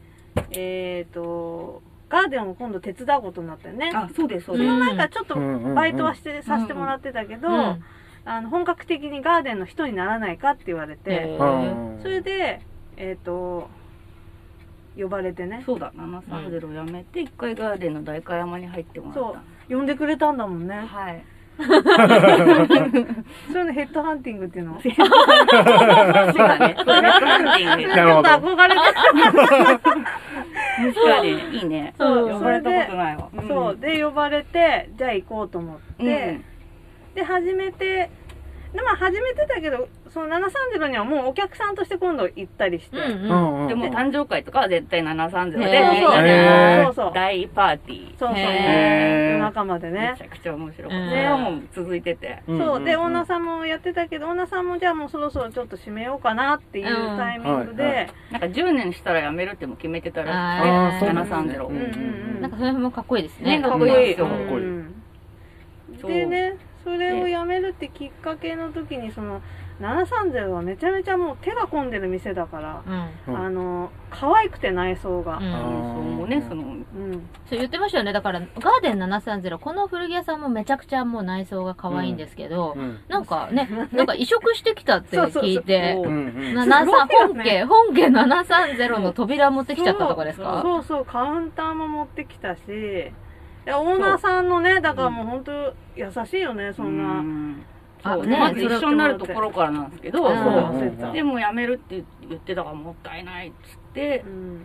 [0.53, 3.91] えっ、と、ガーデンを今度手伝うことになったよね。
[3.93, 4.73] あ、そうです、そうそです。
[4.73, 5.75] の前からちょっとうんうんうん。
[5.75, 7.85] バイトはして、させてもらってたけど、うん
[8.27, 12.03] あの、本格的にガーデンの人にならないかって言われへて、ー。
[12.03, 12.63] それで、
[12.97, 13.69] えっ、と、
[14.97, 15.63] 呼ばれてね。
[15.67, 19.43] そうだ、730をやめて、一回ガーデンの代官山に入ってもらった。
[19.75, 20.75] 呼んでくれたんだもんね。
[20.87, 21.25] はい。
[21.57, 21.77] そうい
[23.63, 24.81] うのヘッドハンティングっていうの？
[24.83, 26.75] ちょっそうだね。
[26.77, 28.81] そうヘッドハンティングなるほどと憧れて
[30.77, 31.95] 確かに、いいね。
[31.97, 33.29] そう呼ばれたことないわ。
[33.37, 33.43] た。
[33.43, 33.77] そう。
[33.79, 36.45] で、呼ばれて、じゃあ行こうと思って、うん
[37.15, 38.11] で、始めて、
[38.73, 42.97] で、まあ始めてたけど、その730にはもうお客さんとして今度行ったりして。
[42.97, 43.69] うんうん。
[43.69, 47.13] でも誕生会とかは絶対730で、へーみんなへでーそうそう。
[47.13, 48.19] 大パーティー。
[48.19, 48.39] そうそう。
[48.39, 50.25] へー夜中までねめち。
[50.25, 51.11] ゃくちゃ面白かうんった。
[51.11, 52.43] それはもう続いてて。
[52.47, 52.85] そう。
[52.85, 61.67] で、オーナーんさんもやってたけど、オーナーさんもじゃあもうそろそろちょっと閉めようかなっていうタイミングうんはいはで、なんか10年したら辞めるっても決めてたらしくて、そうなんですね730。
[61.67, 63.59] うんうんうんなんかそれもかっこいいですね。
[63.59, 64.65] ねかっこいいですよかっこいい
[66.07, 66.57] でね、
[67.45, 69.41] めるってきっかけの時に、その、
[69.81, 72.91] 730はめちゃめちゃもう手が込んでる店だから、う
[73.31, 73.35] ん。
[73.35, 75.39] うんあの、可愛くて内装が。
[75.39, 75.43] うん。
[75.43, 77.13] そうもね、その、うん。
[77.47, 78.13] そう言ってましたよね。
[78.13, 78.49] だから、ガー
[78.83, 83.01] デン730、この古着屋さんもめちゃくちゃもう内装が可愛いんですけど、うん。
[83.09, 86.35] なんかね、なんか移植してきたって聞いてそう、うんうん。
[86.57, 90.61] 73すごいよ本ね家、本家730の扉持ってきちゃったとかですか？
[90.63, 92.61] そうそう、カウンターも持ってきたし、
[93.67, 95.53] いやオーナーさんのね、だからもう本当
[95.97, 97.05] 優しいよね、そんな。
[97.21, 97.65] うん。
[98.03, 100.29] そうあねまず一緒になるところからなんですけど。
[101.13, 104.63] でも辞めるって言ってたからもったいないっつってう、ん。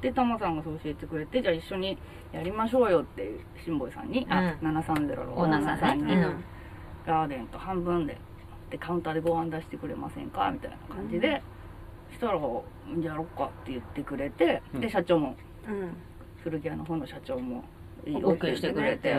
[0.00, 1.96] で、タマさんがそう教えてくれて、じゃあ一緒に
[2.32, 6.16] やりましょうよって、シンボイさんに、あ、う730のオーナーさんに、
[7.06, 8.18] ガーデンと半分で、
[8.70, 11.40] で、カウンターでご飯出してくれませんかみたいな感じで、
[12.12, 14.80] したら、やろっかって言ってくれて、うん。
[14.80, 15.36] で、社長も、
[15.68, 15.96] うん。
[16.42, 17.62] 古着屋の方の社長も、いい
[18.06, 19.14] OK してくれて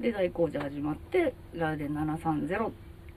[0.00, 2.70] で、大工事始まって、ガーデン730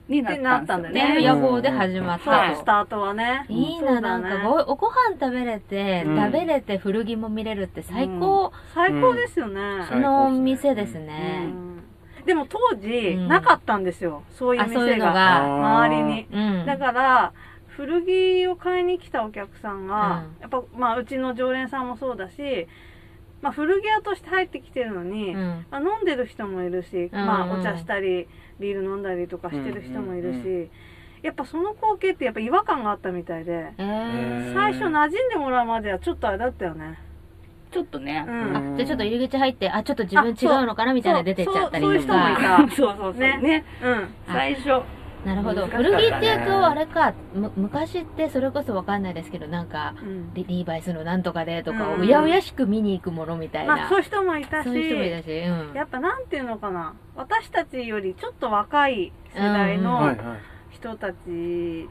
[0.08, 1.28] になったんだよね。
[1.28, 2.56] 野望で始まったと。
[2.58, 3.46] スタートはね。
[3.50, 6.18] いいな、なんかご、おご飯食べれて、うん。
[6.18, 8.52] 食べれて古着も見れるって最高。
[8.74, 9.62] 最高ですよね。
[9.92, 10.02] うん。
[10.02, 11.46] の店ですうね。
[11.46, 11.84] ん。
[12.26, 13.28] でも当時、うん。
[13.28, 14.24] なかったんですよ。
[14.32, 15.44] そういう店が。
[15.44, 16.28] 周りに。
[16.32, 16.66] うん。
[16.66, 17.34] だから、
[17.68, 20.42] 古着を買いに来たお客さんが、うん。
[20.42, 22.68] やっぱ、まあ、うちの常連さんもそうだし、
[23.42, 25.66] まあ、古着屋として入ってきてるのに、うん。
[25.70, 28.28] まあ、飲んでる人もいるし、まあ、うんお茶したり、
[28.60, 30.72] ビール飲んだりとかしてる人もいるし、うんうん
[31.24, 34.54] やっぱその光景ってやっぱ違和感があったみたいで、えー。
[34.54, 37.00] 最初馴染んでもらうまではちょっとあれだったよね。
[37.72, 38.32] ちょっとねう。
[38.32, 38.74] ん。
[38.74, 42.68] あ、じゃあちょっと入り口入って、あ、ちょっと自分違うのかなみたいな出てっちゃったりとそうそういう人もいか。
[42.70, 42.70] た。
[42.76, 43.20] そうそうそう。
[43.20, 43.66] ねね。
[43.84, 44.14] うん。
[44.28, 44.82] 最初。
[45.28, 45.68] なるほど。
[45.68, 53.76] ね古着っていうと、あれか、む昔ってそれこそわかんないですけど、なんか、うんリリーバイスのなんとかでとか、うんうやうやしく見に行くものみたいな。
[53.76, 55.76] まあ、そういう人もいたし、そういう人もいたし、うん。
[55.76, 60.18] やっぱなんていうのかな、私たちよりちょっと若い世代はいのはい
[60.70, 61.90] 人たち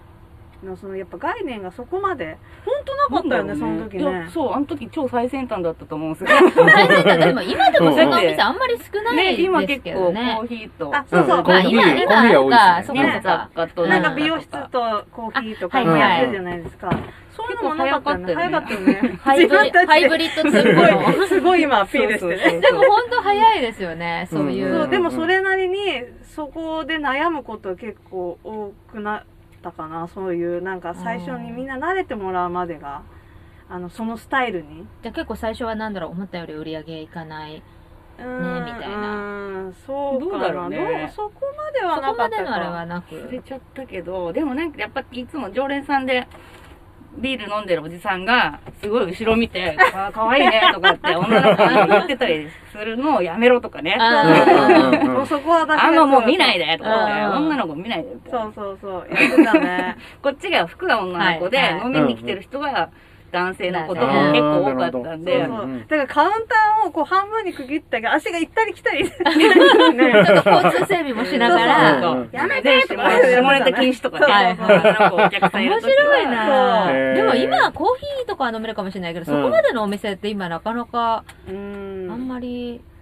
[0.65, 4.29] のそのやっぱ概念がそこまで、本当なかったよね、その時ね。
[4.33, 6.29] そう、あの時超最先端だったと思うんですよ。
[6.29, 10.47] 最先端でも今でもそんなお店あんまり少ないね、今です結構コけどねー。
[10.47, 11.43] ヒーと、あ、そうそう。
[11.43, 16.91] コーヒーまあ今、今コーヒーは多いが、ですねそこそこ雑貨となんかうん美容室とコーヒーとかあはいはいやってるじゃないですか。
[17.37, 18.35] そういうのもなかったよね。
[18.35, 19.19] 早かったよね。
[19.23, 21.13] ハイブリ自分たちでハイブリッドツールの。
[21.13, 22.61] すごい、すごい今アピールしてね。
[22.61, 24.75] でも本当早いですよね、そういう。
[24.75, 25.77] そう、でもそれなりに、
[26.35, 29.25] そこで悩むことは結構多くな
[29.69, 30.09] ったかな。
[30.09, 33.03] そういう、なんか最初にみんな慣れてもらうまでが、
[33.69, 34.87] あの、そのスタイルに。
[35.03, 37.63] じゃあ結構最初はなんだろう、思ったより売り上げいかない。
[38.19, 40.21] うーんみたいなそう。
[40.21, 42.87] どうだろうねそこまではそなかったこまでのあれはか。
[42.87, 43.15] なく。
[43.15, 46.27] 忘れちゃったけど、でもなんかやっぱいつも常連さんで、
[47.19, 53.97] ビール飲んでるおじさんが、すごい後ろ見て、あーかわいいねとかって女の子に言ってたりするのをやめろとかね。
[53.99, 58.31] あうんうんうんもうそこは私あんまもう見ないでとかうんね、女の子見ないでって。
[58.31, 59.07] そうそうそう。
[59.09, 59.97] やってたね。
[60.23, 62.91] こっちが服が女の子で、飲みに来てる人が
[63.37, 65.39] 男性のこともうん結構多かったんそうで。
[65.41, 69.05] だからカウンターをこう半分に区切ったけど、足が行ったり来たり。
[69.05, 69.11] ね。
[69.11, 72.27] ちょっと交通整備もしながら。
[72.33, 76.93] やめでてとか下ネタ禁止とかね、面白いな。
[77.15, 82.11] でも今はコーヒーとかは飲めるかもしれないけど、そこまでのお店って今なかなか、うーん。
[82.11, 82.96] あんまり、ね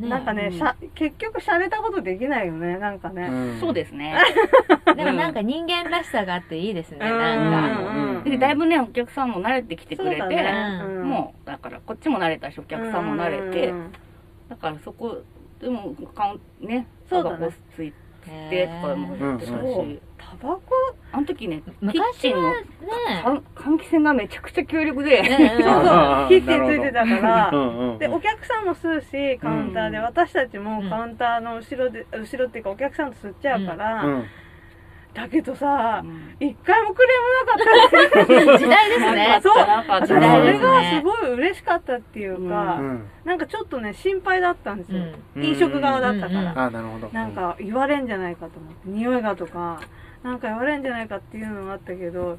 [0.00, 3.58] なんかね、しゃ結局洒落たことできないよね、なんかね。
[3.60, 4.16] そうですね。
[4.96, 7.18] でもなんか人間らしさがあっていいですね、うん。
[7.18, 7.90] なんか。
[7.90, 10.80] うんうんでだいぶね、お客さんも慣れてきてくれて、ね。
[10.82, 11.08] うん。
[11.08, 13.92] もう、だからこっちも慣れたし、お客さんも慣れて、うん
[14.48, 15.22] だからそこ、
[15.60, 17.46] でも、カウンね、そうだね。
[17.46, 17.92] コつい
[18.50, 20.00] てとかも言ってたし、そう
[20.30, 20.62] タバコ？
[21.12, 22.56] あの時ね、キッ昔はチンのね、
[23.24, 25.94] 換換気扇がめちゃくちゃ強力で、うん そうそ
[26.24, 27.50] うキッチンついてたから。
[27.52, 27.98] う、んうん。
[27.98, 34.24] でお客さんも吸うしカウンターで、うん私たちもうんカウンターの後ろで後ろっていうかお客さんと吸っちゃうから、うん。
[35.14, 36.34] だけどさうん。
[36.40, 38.58] 一回もクレームなかった。
[38.58, 39.40] 時代ですね。
[39.40, 43.06] そうそれがすごい嬉しかったっていうか、うん。
[43.24, 45.04] なんかちょっとね心配だったんですよ、
[45.36, 45.44] うん。
[45.44, 47.08] 飲食側だったから、あ、なるほど。
[47.12, 49.80] なんか言われんじゃないかと思って匂いがとか
[50.24, 52.38] なんか言われんじゃないかっていうのがあったけど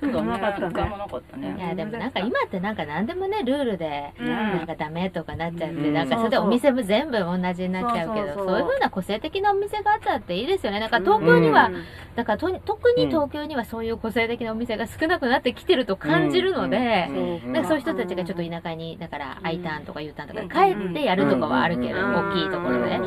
[0.00, 0.28] そうだね。
[0.28, 0.68] なかったね。
[0.68, 1.56] 一回もなかったいね。
[1.58, 4.26] やでもなんか今ってなんか何でもねルールでうん。
[4.26, 5.94] なんかダメとかなっちゃって、うん。
[5.94, 8.46] なんかそれでお店も全部同じになっちゃうけどそうそうそう。
[8.48, 10.80] そういう風な個性的なお店があったっていいですよね。
[10.80, 11.84] なんか東京には、うん。
[12.16, 17.52] だからと特に東京にはそういう個性的なお店が少なくなってきてると感じるので、うん。
[17.52, 22.30] なんかそういう人たちがちょっと田舎にだから I ターンとか U ターンとかうん帰ってやるとかはあるけど、うん。
[22.30, 22.90] 大きいところで、うん。
[22.90, 22.98] や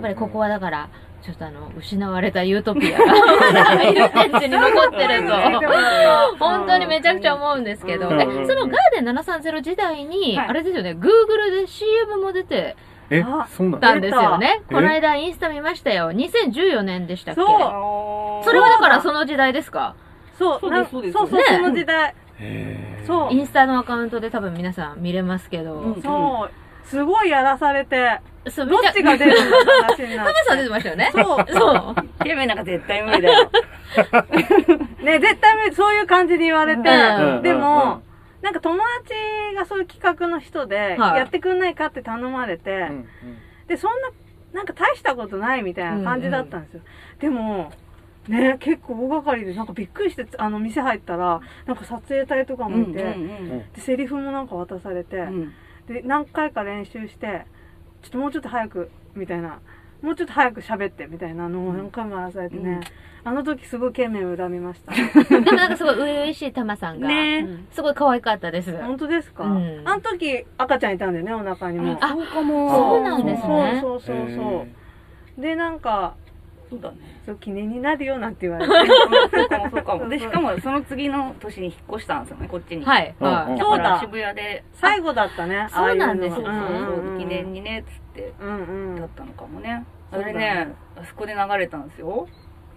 [0.00, 0.88] っぱりここはだから
[1.22, 5.34] ちょっとあの失われたユートピアが いる天地に残ってると。
[6.38, 10.48] 本当にめちゃくちゃ思うんですけど、うんえそのガーデン730時代に、はい。
[10.48, 12.76] あれですよね、Google で CM も出て
[13.10, 13.88] えあ、そうなんだ。
[13.88, 14.62] たんですよね。
[14.68, 14.74] た。
[14.76, 16.10] この間インスタ見ましたよ。
[16.12, 17.40] 2014年でしたっけ？
[17.40, 18.44] そう。
[18.44, 19.94] それはだからその時代ですか？
[20.38, 20.60] そう。
[20.60, 21.12] そうですそうです。
[21.18, 21.44] そうそうね。
[21.48, 22.14] その時代。
[23.06, 23.32] そう。
[23.34, 25.74] インスタのアカウントで多分皆さん見れますけど。
[25.74, 26.02] うん。
[26.02, 26.86] そう。
[26.86, 30.32] すごいやらされてそう、どっちが出るのって話になって。
[30.32, 31.10] タマさん出てましたよね。
[31.12, 31.46] そう。
[31.52, 32.06] そう。
[32.20, 33.50] イケメンなんか絶対無理だよ。
[35.02, 35.74] ね絶対無理。
[35.74, 37.42] そういう感じで言われて、うん。
[37.42, 38.02] でうんうんも、
[38.40, 39.14] なんか友達
[39.56, 41.18] がそういう企画の人で、はい。
[41.18, 43.08] やってくんないかって頼まれて、うん
[43.68, 44.10] でそんな
[44.52, 46.80] なんか大したことないみたいな感じだったんですよ、
[47.20, 47.70] でも
[48.26, 53.58] ね結構大掛かりでなんかびっくりしてあの店入ったらなんか撮影隊とかもいて、うん。
[53.72, 55.52] でセリフもなんか渡されて、うん。
[55.86, 57.46] で何回か練習して
[58.02, 59.60] ちょっともうちょっと早くみたいな。
[60.02, 62.80] もうちょっと早く喋ってみたいなのを何回もやらされてね、
[63.24, 63.32] うん。
[63.32, 64.94] あの時すごい懸命恨みました。
[64.94, 67.44] で もなんかすごい初々しいタマさんが、ね。
[67.46, 67.68] うん。
[67.70, 68.74] すごい可愛かったです。
[68.82, 69.82] 本当ですか、うん。
[69.84, 71.98] あの時赤ちゃんいたんだよねお腹にも。
[72.00, 72.70] あ、そうかも。
[72.70, 73.78] そうなんですね。
[73.82, 74.66] そうそうそうそ
[75.38, 75.40] う。
[75.40, 76.14] でなんか
[76.70, 76.96] そうだね。
[77.26, 78.72] そう記念になるよなんて言われて。
[79.36, 80.08] そうかもそうかも。
[80.08, 82.84] で、しかもその次の年に引っ越したんですよね、こっちに。
[82.84, 83.14] はい。
[83.18, 83.98] そうだ。
[84.00, 86.60] 渋谷で、最後だったねそうなんですそうそうね
[87.08, 89.00] そう、記念にね、つって、うんうん。
[89.00, 89.84] だったのかもね。
[90.12, 90.28] あそうだ。
[90.28, 92.28] れね、あそこで流れたんですよ。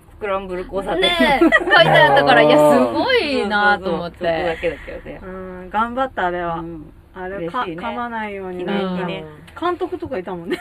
[0.10, 1.02] スクランブル交差点。
[1.02, 1.50] ねえ、書い
[1.84, 4.62] てあったから、いや、すごいなと思っそうそうそうちょっとだて。
[4.62, 5.20] けだけどね。
[5.24, 6.94] うん頑張ったあれは、うん。
[7.16, 7.84] あれか嬉しいね。
[7.88, 9.26] 噛まないように記ね念にね。
[9.60, 10.58] 監督とかいたもんね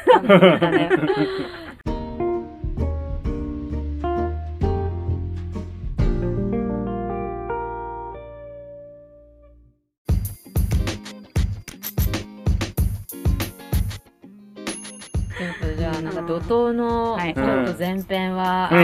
[16.53, 17.35] あ、なんか怒涛の、はい。
[17.35, 18.79] ちょっと前編は、うん。
[18.79, 18.83] あ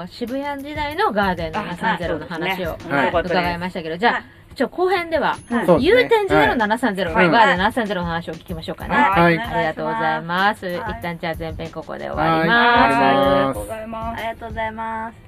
[0.00, 3.08] の、渋谷時代のガーデン730の話をはい。
[3.10, 4.22] 伺いましたけど、じゃはあ、
[4.54, 5.66] ちょ、後編では、はい。
[5.66, 6.00] そうですね。
[6.02, 7.30] 祐天寺での730の、はい。
[7.30, 8.94] ガーデン730の話を聞きましょうかね。
[8.94, 9.38] はい。
[9.38, 10.66] ありがとうございます。
[10.66, 10.76] はい。
[10.76, 12.96] 一旦じゃあ前編ここで終わります。
[12.96, 14.20] ありがとうございます。
[14.20, 14.22] あ。
[14.22, 15.27] りがとうございます